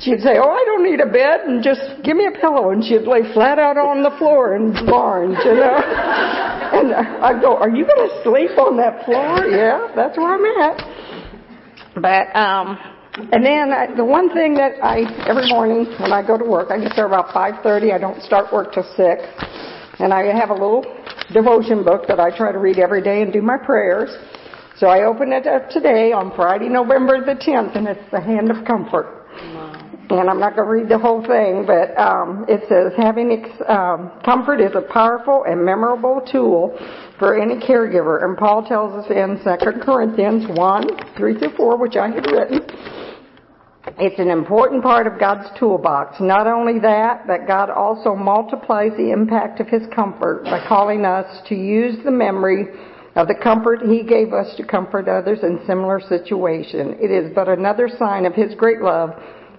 she'd 0.00 0.20
say, 0.20 0.40
"Oh, 0.40 0.48
I 0.48 0.64
don't 0.64 0.84
need 0.84 1.00
a 1.00 1.06
bed, 1.06 1.44
and 1.44 1.62
just 1.62 2.02
give 2.02 2.16
me 2.16 2.26
a 2.26 2.40
pillow," 2.40 2.70
and 2.70 2.82
she'd 2.82 3.04
lay 3.04 3.30
flat 3.34 3.58
out 3.58 3.76
on 3.76 4.02
the 4.02 4.16
floor 4.16 4.56
in 4.56 4.72
Barnes, 4.86 5.36
you 5.44 5.52
know. 5.52 5.76
And 6.74 6.94
I'd 6.94 7.40
go, 7.40 7.56
"Are 7.56 7.70
you 7.70 7.86
going 7.86 8.08
to 8.08 8.22
sleep 8.22 8.58
on 8.58 8.76
that 8.76 9.04
floor?" 9.04 9.46
Yeah, 9.54 9.92
that's 9.94 10.16
where 10.16 10.34
I'm 10.34 10.44
at. 10.44 10.76
But 12.00 12.34
um, 12.34 12.78
and 13.32 13.44
then 13.44 13.72
I, 13.72 13.94
the 13.94 14.04
one 14.04 14.32
thing 14.34 14.54
that 14.54 14.82
I 14.82 15.06
every 15.28 15.48
morning 15.48 15.86
when 16.00 16.12
I 16.12 16.26
go 16.26 16.36
to 16.36 16.44
work, 16.44 16.70
I 16.70 16.78
get 16.80 16.92
there 16.96 17.06
about 17.06 17.28
5:30. 17.28 17.92
I 17.92 17.98
don't 17.98 18.20
start 18.22 18.52
work 18.52 18.72
till 18.72 18.86
six, 18.96 19.22
and 19.98 20.12
I 20.12 20.26
have 20.34 20.50
a 20.50 20.54
little 20.54 20.84
devotion 21.32 21.84
book 21.84 22.06
that 22.08 22.20
I 22.20 22.36
try 22.36 22.52
to 22.52 22.58
read 22.58 22.78
every 22.78 23.02
day 23.02 23.22
and 23.22 23.32
do 23.32 23.40
my 23.40 23.56
prayers. 23.56 24.10
So 24.76 24.88
I 24.88 25.04
open 25.04 25.32
it 25.32 25.46
up 25.46 25.70
today 25.70 26.10
on 26.12 26.34
Friday, 26.34 26.68
November 26.68 27.24
the 27.24 27.36
10th, 27.40 27.76
and 27.76 27.86
it's 27.86 28.10
the 28.10 28.20
Hand 28.20 28.50
of 28.50 28.64
Comfort. 28.64 29.23
And 30.10 30.28
I'm 30.28 30.38
not 30.38 30.54
going 30.54 30.66
to 30.66 30.72
read 30.72 30.88
the 30.90 30.98
whole 30.98 31.22
thing, 31.24 31.64
but 31.66 31.98
um, 31.98 32.44
it 32.46 32.60
says 32.68 32.92
having 32.96 33.32
ex- 33.32 33.62
um, 33.68 34.12
comfort 34.22 34.60
is 34.60 34.72
a 34.74 34.82
powerful 34.92 35.44
and 35.48 35.64
memorable 35.64 36.20
tool 36.30 36.78
for 37.18 37.40
any 37.40 37.56
caregiver. 37.56 38.22
And 38.22 38.36
Paul 38.36 38.66
tells 38.66 38.92
us 38.92 39.10
in 39.10 39.40
2 39.42 39.80
Corinthians 39.80 40.44
1, 40.48 41.16
3 41.16 41.38
through 41.38 41.56
4, 41.56 41.78
which 41.78 41.96
I 41.96 42.08
had 42.08 42.26
written, 42.26 42.60
it's 43.98 44.18
an 44.18 44.28
important 44.28 44.82
part 44.82 45.06
of 45.06 45.18
God's 45.18 45.48
toolbox. 45.58 46.16
Not 46.20 46.46
only 46.46 46.78
that, 46.80 47.26
but 47.26 47.46
God 47.46 47.70
also 47.70 48.14
multiplies 48.14 48.92
the 48.96 49.10
impact 49.10 49.60
of 49.60 49.68
His 49.68 49.82
comfort 49.94 50.44
by 50.44 50.66
calling 50.66 51.04
us 51.04 51.46
to 51.48 51.54
use 51.54 51.96
the 52.04 52.10
memory 52.10 52.66
of 53.14 53.28
the 53.28 53.34
comfort 53.34 53.80
He 53.82 54.02
gave 54.02 54.32
us 54.32 54.54
to 54.56 54.66
comfort 54.66 55.08
others 55.08 55.40
in 55.42 55.60
similar 55.66 56.00
situation. 56.00 56.96
It 57.00 57.10
is 57.10 57.32
but 57.34 57.48
another 57.48 57.88
sign 57.98 58.26
of 58.26 58.34
His 58.34 58.54
great 58.54 58.80
love 58.80 59.10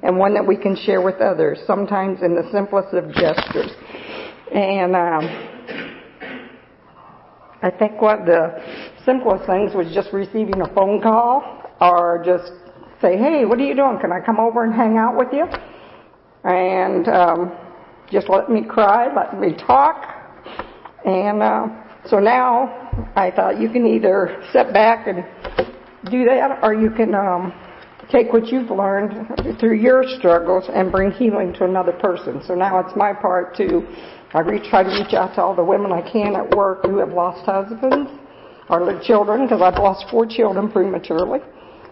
and 0.05 0.17
one 0.17 0.35
that 0.35 0.45
we 0.45 0.55
can 0.55 0.75
share 0.85 1.01
with 1.01 1.15
others, 1.15 1.57
sometimes 1.65 2.21
in 2.21 2.35
the 2.35 2.47
simplest 2.51 2.93
of 2.93 3.11
gestures. 3.11 3.71
And 4.53 4.95
um, 4.95 5.25
I 7.63 7.71
think 7.71 7.99
what 7.99 8.25
the 8.25 8.61
simplest 9.03 9.47
things 9.47 9.73
was 9.73 9.91
just 9.95 10.13
receiving 10.13 10.61
a 10.61 10.73
phone 10.75 11.01
call 11.01 11.73
or 11.81 12.21
just 12.23 12.51
say, 13.01 13.17
hey, 13.17 13.45
what 13.45 13.59
are 13.59 13.65
you 13.65 13.75
doing? 13.75 13.97
Can 13.99 14.11
I 14.11 14.23
come 14.23 14.39
over 14.39 14.63
and 14.63 14.73
hang 14.73 14.97
out 14.97 15.17
with 15.17 15.29
you? 15.33 15.45
And 16.43 17.07
um, 17.07 17.51
just 18.11 18.29
let 18.29 18.47
me 18.47 18.61
cry, 18.63 19.07
let 19.13 19.39
me 19.39 19.55
talk. 19.57 20.05
And 21.03 21.41
uh, 21.41 21.67
so 22.07 22.19
now 22.19 23.11
I 23.15 23.31
thought 23.31 23.59
you 23.59 23.69
can 23.69 23.87
either 23.87 24.43
sit 24.53 24.71
back 24.71 25.07
and 25.07 25.25
do 26.11 26.25
that, 26.25 26.59
or 26.61 26.75
you 26.75 26.91
can 26.91 27.15
um, 27.15 27.51
take 28.11 28.31
what 28.31 28.47
you've 28.47 28.69
learned 28.69 29.59
through 29.59 29.75
your 29.75 30.03
struggles 30.19 30.65
and 30.73 30.91
bring 30.91 31.11
healing 31.11 31.53
to 31.53 31.65
another 31.65 31.93
person. 31.93 32.41
So 32.45 32.55
now 32.55 32.79
it's 32.79 32.95
my 32.95 33.13
part 33.13 33.55
to 33.57 33.87
I 34.35 34.39
reach, 34.39 34.63
try 34.69 34.83
to 34.83 34.89
reach 34.89 35.13
out 35.13 35.35
to 35.35 35.41
all 35.41 35.55
the 35.55 35.63
women 35.63 35.93
I 35.93 36.01
can 36.01 36.35
at 36.35 36.49
work 36.57 36.83
who 36.83 36.97
have 36.97 37.13
lost 37.13 37.45
husbands 37.45 38.11
or 38.69 38.99
children, 39.01 39.43
because 39.43 39.61
I've 39.61 39.81
lost 39.81 40.09
four 40.11 40.25
children 40.25 40.69
prematurely. 40.69 41.39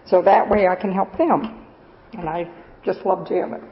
So 0.06 0.20
that 0.20 0.50
way 0.50 0.68
I 0.68 0.74
can 0.74 0.92
help 0.92 1.16
them. 1.16 1.64
And 2.12 2.28
I 2.28 2.50
just 2.84 3.06
love 3.06 3.26
Janet. 3.26 3.62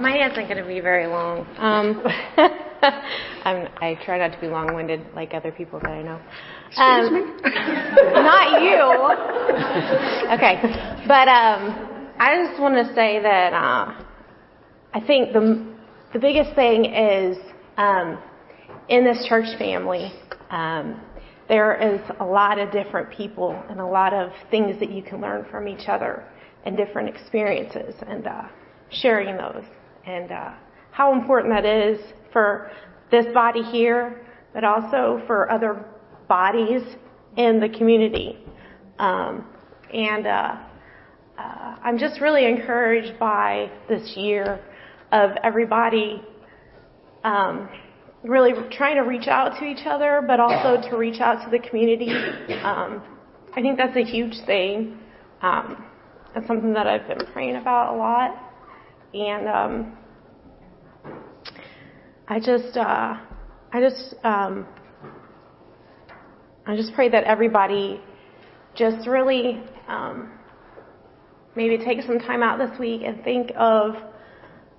Mine 0.00 0.20
isn't 0.30 0.46
going 0.46 0.62
to 0.62 0.68
be 0.68 0.78
very 0.78 1.08
long. 1.08 1.46
Um, 1.58 2.04
i 3.44 3.98
try 4.04 4.18
not 4.18 4.32
to 4.32 4.40
be 4.40 4.46
long-winded 4.46 5.00
like 5.14 5.34
other 5.34 5.52
people 5.52 5.80
that 5.80 5.90
I 5.90 6.02
know. 6.02 6.20
Excuse 6.66 7.08
um, 7.08 7.14
me? 7.14 7.20
not 8.12 8.62
you. 8.62 8.80
Okay, 10.34 10.60
but 11.06 11.28
um, 11.28 12.14
I 12.18 12.46
just 12.46 12.60
want 12.60 12.74
to 12.74 12.94
say 12.94 13.20
that 13.20 13.52
uh, 13.52 14.02
I 14.92 15.00
think 15.06 15.32
the 15.32 15.74
the 16.12 16.18
biggest 16.18 16.54
thing 16.54 16.84
is 16.84 17.36
um, 17.76 18.18
in 18.88 19.04
this 19.04 19.26
church 19.28 19.56
family. 19.58 20.12
Um, 20.50 21.00
there 21.48 21.74
is 21.76 22.00
a 22.20 22.24
lot 22.24 22.58
of 22.58 22.72
different 22.72 23.10
people 23.10 23.62
and 23.68 23.78
a 23.78 23.86
lot 23.86 24.14
of 24.14 24.32
things 24.50 24.78
that 24.80 24.90
you 24.90 25.02
can 25.02 25.20
learn 25.20 25.44
from 25.50 25.68
each 25.68 25.88
other 25.88 26.24
and 26.64 26.76
different 26.76 27.08
experiences 27.08 27.94
and 28.06 28.26
uh, 28.26 28.44
sharing 28.90 29.36
those 29.36 29.64
and 30.06 30.32
uh, 30.32 30.52
how 30.90 31.12
important 31.12 31.52
that 31.52 31.66
is 31.66 31.98
for 32.34 32.70
this 33.10 33.24
body 33.32 33.62
here, 33.62 34.26
but 34.52 34.64
also 34.64 35.22
for 35.26 35.50
other 35.50 35.86
bodies 36.28 36.82
in 37.38 37.60
the 37.60 37.68
community. 37.70 38.38
Um, 38.98 39.46
and 39.92 40.26
uh, 40.26 40.56
uh, 41.38 41.76
I'm 41.82 41.98
just 41.98 42.20
really 42.20 42.44
encouraged 42.44 43.18
by 43.18 43.70
this 43.88 44.16
year 44.16 44.60
of 45.12 45.30
everybody 45.42 46.22
um, 47.22 47.68
really 48.22 48.52
trying 48.70 48.96
to 48.96 49.02
reach 49.02 49.28
out 49.28 49.58
to 49.60 49.64
each 49.64 49.86
other, 49.86 50.22
but 50.26 50.40
also 50.40 50.80
to 50.90 50.96
reach 50.96 51.20
out 51.20 51.44
to 51.44 51.50
the 51.50 51.58
community. 51.68 52.10
Um, 52.62 53.02
I 53.56 53.62
think 53.62 53.78
that's 53.78 53.96
a 53.96 54.04
huge 54.04 54.34
thing. 54.46 54.98
Um, 55.42 55.84
it's 56.34 56.46
something 56.46 56.72
that 56.72 56.86
I've 56.86 57.06
been 57.06 57.24
praying 57.32 57.56
about 57.56 57.94
a 57.94 57.96
lot, 57.96 58.52
and 59.14 59.48
um, 59.48 59.96
I 62.26 62.40
just, 62.40 62.74
uh, 62.74 63.18
I 63.72 63.80
just, 63.80 64.14
um, 64.24 64.66
I 66.66 66.74
just 66.74 66.94
pray 66.94 67.10
that 67.10 67.24
everybody 67.24 68.00
just 68.74 69.06
really 69.06 69.62
um, 69.88 70.30
maybe 71.54 71.84
take 71.84 72.00
some 72.06 72.18
time 72.18 72.42
out 72.42 72.58
this 72.58 72.78
week 72.78 73.02
and 73.04 73.22
think 73.24 73.52
of 73.56 73.96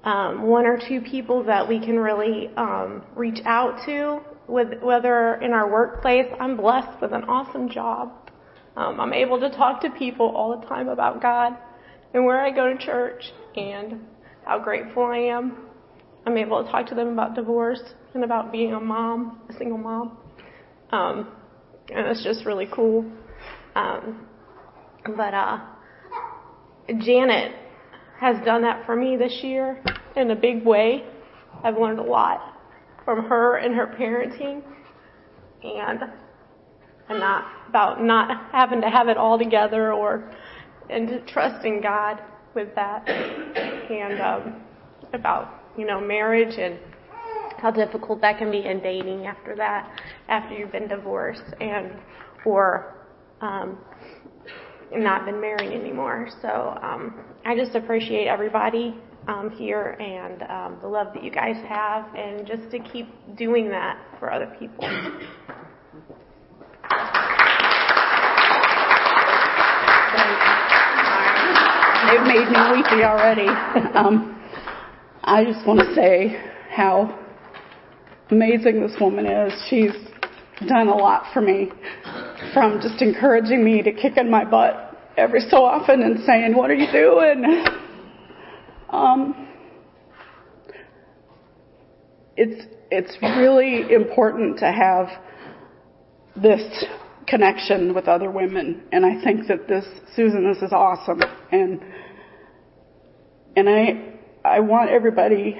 um, 0.05 0.47
one 0.47 0.65
or 0.65 0.79
two 0.87 1.01
people 1.01 1.43
that 1.43 1.67
we 1.67 1.79
can 1.79 1.99
really 1.99 2.49
um, 2.57 3.03
reach 3.15 3.39
out 3.45 3.77
to, 3.85 4.21
with, 4.47 4.81
whether 4.81 5.35
in 5.35 5.51
our 5.51 5.71
workplace. 5.71 6.25
I'm 6.39 6.57
blessed 6.57 6.99
with 6.99 7.13
an 7.13 7.25
awesome 7.25 7.69
job. 7.69 8.31
Um, 8.75 8.99
I'm 8.99 9.13
able 9.13 9.39
to 9.39 9.51
talk 9.51 9.81
to 9.81 9.91
people 9.91 10.29
all 10.35 10.59
the 10.59 10.65
time 10.65 10.87
about 10.87 11.21
God 11.21 11.55
and 12.15 12.25
where 12.25 12.43
I 12.43 12.49
go 12.49 12.73
to 12.73 12.77
church 12.83 13.23
and 13.55 13.99
how 14.45 14.57
grateful 14.57 15.03
I 15.03 15.17
am 15.17 15.65
I'm 16.25 16.37
able 16.37 16.63
to 16.63 16.71
talk 16.71 16.87
to 16.87 16.95
them 16.95 17.09
about 17.09 17.35
divorce 17.35 17.81
and 18.13 18.23
about 18.23 18.51
being 18.51 18.73
a 18.73 18.79
mom, 18.79 19.41
a 19.49 19.53
single 19.53 19.77
mom. 19.77 20.17
Um, 20.91 21.31
and 21.89 22.07
it's 22.07 22.23
just 22.23 22.45
really 22.45 22.67
cool. 22.71 23.05
Um, 23.75 24.25
but 25.15 25.33
uh, 25.33 25.59
Janet 26.99 27.53
has 28.19 28.43
done 28.45 28.61
that 28.63 28.85
for 28.85 28.95
me 28.95 29.17
this 29.17 29.39
year 29.43 29.83
in 30.15 30.31
a 30.31 30.35
big 30.35 30.65
way. 30.65 31.03
I've 31.63 31.77
learned 31.77 31.99
a 31.99 32.03
lot 32.03 32.59
from 33.03 33.25
her 33.25 33.57
and 33.57 33.75
her 33.75 33.87
parenting, 33.87 34.63
and 35.63 35.99
and 37.07 37.19
not 37.19 37.45
about 37.69 38.03
not 38.03 38.51
having 38.51 38.81
to 38.81 38.89
have 38.89 39.09
it 39.09 39.17
all 39.17 39.37
together 39.37 39.93
or 39.93 40.31
and 40.89 41.21
trusting 41.27 41.81
God 41.81 42.21
with 42.55 42.73
that, 42.75 43.07
and 43.07 44.21
um, 44.21 44.63
about 45.13 45.64
you 45.77 45.85
know, 45.85 45.99
marriage 45.99 46.57
and 46.57 46.79
how 47.57 47.71
difficult 47.71 48.21
that 48.21 48.37
can 48.37 48.51
be 48.51 48.65
in 48.65 48.79
dating 48.81 49.25
after 49.25 49.55
that, 49.55 49.99
after 50.27 50.55
you've 50.55 50.71
been 50.71 50.87
divorced 50.87 51.43
and 51.59 51.91
or 52.45 52.95
um, 53.41 53.77
not 54.91 55.25
been 55.25 55.41
married 55.41 55.71
anymore. 55.71 56.29
So 56.41 56.77
um, 56.81 57.25
I 57.45 57.55
just 57.55 57.75
appreciate 57.75 58.27
everybody 58.27 58.95
um, 59.27 59.49
here 59.57 59.97
and 59.99 60.43
um, 60.43 60.77
the 60.81 60.87
love 60.87 61.07
that 61.13 61.23
you 61.23 61.31
guys 61.31 61.55
have, 61.67 62.13
and 62.15 62.45
just 62.45 62.69
to 62.71 62.79
keep 62.79 63.07
doing 63.35 63.69
that 63.69 63.99
for 64.19 64.31
other 64.31 64.55
people. 64.59 64.87
They've 72.05 72.21
made 72.21 72.47
me 72.49 72.59
weepy 72.71 73.03
already. 73.03 73.47
Um, 73.95 74.34
I 75.27 75.43
just 75.43 75.65
want 75.65 75.79
to 75.79 75.95
say 75.95 76.39
how 76.69 77.19
amazing 78.29 78.79
this 78.79 78.95
woman 79.01 79.25
is. 79.25 79.51
She's 79.71 79.91
done 80.67 80.87
a 80.87 80.95
lot 80.95 81.33
for 81.33 81.41
me 81.41 81.71
from 82.53 82.79
just 82.79 83.01
encouraging 83.01 83.63
me 83.65 83.81
to 83.81 83.91
kick 83.91 84.17
in 84.17 84.29
my 84.29 84.45
butt 84.45 84.95
every 85.17 85.39
so 85.49 85.65
often 85.65 86.03
and 86.03 86.23
saying, 86.25 86.55
"What 86.55 86.69
are 86.69 86.75
you 86.75 86.91
doing?" 86.91 87.65
Um, 88.91 89.47
it's 92.37 92.67
it's 92.91 93.17
really 93.21 93.91
important 93.91 94.59
to 94.59 94.71
have 94.71 95.07
this 96.35 96.85
connection 97.25 97.95
with 97.95 98.07
other 98.07 98.29
women, 98.29 98.83
and 98.91 99.03
I 99.03 99.23
think 99.23 99.47
that 99.47 99.67
this 99.67 99.85
Susan, 100.15 100.47
this 100.47 100.61
is 100.61 100.71
awesome, 100.71 101.21
and 101.51 101.81
and 103.55 103.67
I 103.67 104.14
I 104.45 104.59
want 104.59 104.91
everybody 104.91 105.57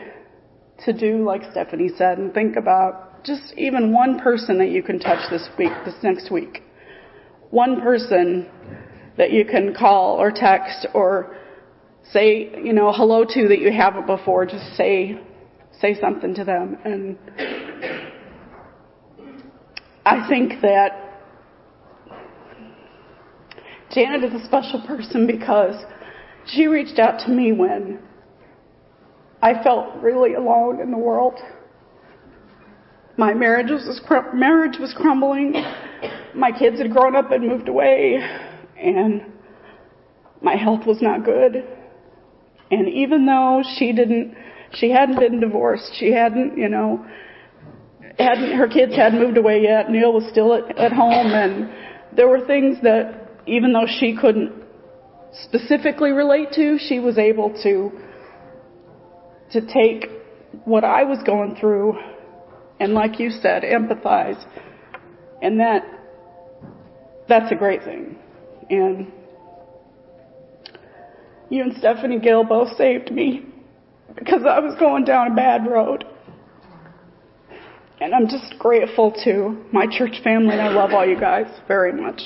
to 0.85 0.93
do 0.93 1.23
like 1.25 1.41
Stephanie 1.51 1.89
said 1.97 2.19
and 2.19 2.31
think 2.33 2.55
about 2.55 3.23
just 3.25 3.53
even 3.57 3.91
one 3.91 4.19
person 4.19 4.59
that 4.59 4.69
you 4.69 4.83
can 4.83 4.99
touch 4.99 5.27
this 5.31 5.47
week, 5.57 5.71
this 5.85 5.95
next 6.03 6.31
week. 6.31 6.61
One 7.49 7.81
person 7.81 8.47
that 9.17 9.31
you 9.31 9.43
can 9.43 9.73
call 9.73 10.21
or 10.21 10.31
text 10.31 10.85
or 10.93 11.35
say, 12.11 12.51
you 12.63 12.73
know, 12.73 12.91
hello 12.91 13.25
to 13.25 13.47
that 13.47 13.59
you 13.59 13.71
haven't 13.71 14.05
before. 14.05 14.45
Just 14.45 14.75
say, 14.75 15.19
say 15.81 15.99
something 15.99 16.35
to 16.35 16.43
them. 16.43 16.77
And 16.85 17.17
I 20.05 20.27
think 20.29 20.61
that 20.61 21.23
Janet 23.91 24.23
is 24.31 24.39
a 24.39 24.45
special 24.45 24.83
person 24.85 25.25
because 25.25 25.75
she 26.45 26.67
reached 26.67 26.99
out 26.99 27.25
to 27.25 27.31
me 27.31 27.51
when 27.51 27.99
I 29.45 29.61
felt 29.61 29.97
really 29.97 30.33
alone 30.33 30.81
in 30.81 30.89
the 30.89 30.97
world. 30.97 31.35
My 33.15 33.35
marriage 33.35 33.69
was, 33.69 34.01
marriage 34.33 34.79
was 34.79 34.91
crumbling. 34.97 35.53
My 36.33 36.51
kids 36.51 36.79
had 36.79 36.91
grown 36.91 37.15
up 37.15 37.29
and 37.29 37.47
moved 37.47 37.69
away, 37.69 38.17
and 38.75 39.21
my 40.41 40.55
health 40.55 40.87
was 40.87 40.99
not 40.99 41.23
good. 41.23 41.63
And 42.71 42.89
even 42.89 43.27
though 43.27 43.61
she 43.77 43.93
didn't, 43.93 44.33
she 44.73 44.89
hadn't 44.89 45.19
been 45.19 45.39
divorced, 45.39 45.91
she 45.99 46.11
hadn't, 46.11 46.57
you 46.57 46.67
know, 46.67 47.05
hadn't, 48.17 48.57
her 48.57 48.67
kids 48.67 48.95
hadn't 48.95 49.19
moved 49.19 49.37
away 49.37 49.61
yet. 49.61 49.91
Neil 49.91 50.11
was 50.11 50.27
still 50.31 50.55
at, 50.55 50.75
at 50.75 50.91
home, 50.91 51.27
and 51.27 51.69
there 52.17 52.27
were 52.27 52.43
things 52.47 52.77
that, 52.81 53.29
even 53.45 53.73
though 53.73 53.85
she 53.99 54.17
couldn't 54.19 54.51
specifically 55.43 56.09
relate 56.09 56.51
to, 56.53 56.79
she 56.79 56.97
was 56.97 57.19
able 57.19 57.53
to 57.61 57.91
to 59.51 59.61
take 59.61 60.09
what 60.65 60.83
I 60.83 61.03
was 61.03 61.19
going 61.25 61.55
through 61.59 61.97
and 62.79 62.93
like 62.93 63.19
you 63.19 63.29
said, 63.29 63.63
empathize. 63.63 64.43
And 65.41 65.59
that 65.59 65.83
that's 67.27 67.51
a 67.51 67.55
great 67.55 67.83
thing. 67.83 68.17
And 68.69 69.11
you 71.49 71.63
and 71.63 71.75
Stephanie 71.77 72.19
Gill 72.19 72.43
both 72.43 72.75
saved 72.77 73.11
me 73.11 73.45
because 74.15 74.41
I 74.47 74.59
was 74.59 74.75
going 74.79 75.05
down 75.05 75.31
a 75.31 75.35
bad 75.35 75.67
road. 75.67 76.05
And 78.01 78.13
I'm 78.13 78.27
just 78.27 78.55
grateful 78.59 79.11
to 79.23 79.65
my 79.71 79.85
church 79.89 80.21
family 80.23 80.55
I 80.55 80.69
love 80.69 80.91
all 80.91 81.05
you 81.05 81.19
guys 81.19 81.47
very 81.67 81.93
much. 81.93 82.21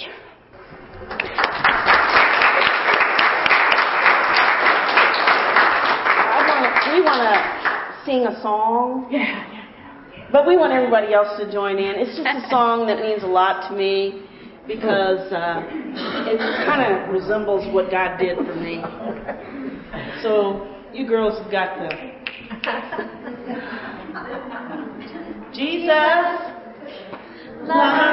We 7.00 7.06
want 7.06 7.24
to 7.24 7.32
sing 8.06 8.26
a 8.26 8.42
song. 8.42 9.08
Yeah, 9.10 9.20
yeah, 9.20 9.54
yeah. 9.54 9.66
But 10.32 10.46
we 10.46 10.58
want 10.58 10.74
everybody 10.74 11.14
else 11.14 11.40
to 11.40 11.50
join 11.52 11.78
in. 11.78 11.96
It's 11.96 12.18
just 12.18 12.28
a 12.28 12.46
song 12.50 12.88
that 12.88 13.00
means 13.00 13.24
a 13.24 13.28
lot 13.28 13.70
to 13.70 13.76
me 13.76 14.26
because 14.68 15.32
uh, 15.32 15.64
it 16.28 16.38
kind 16.68 16.82
of 16.84 17.08
resembles 17.10 17.66
what 17.74 17.90
God 17.90 18.18
did 18.18 18.38
for 18.38 18.56
me. 18.56 18.84
So 20.22 20.68
you 20.94 21.08
girls 21.08 21.42
have 21.42 21.50
got 21.52 21.80
the 21.80 21.90
Jesus, 25.56 26.52
lover 27.64 28.09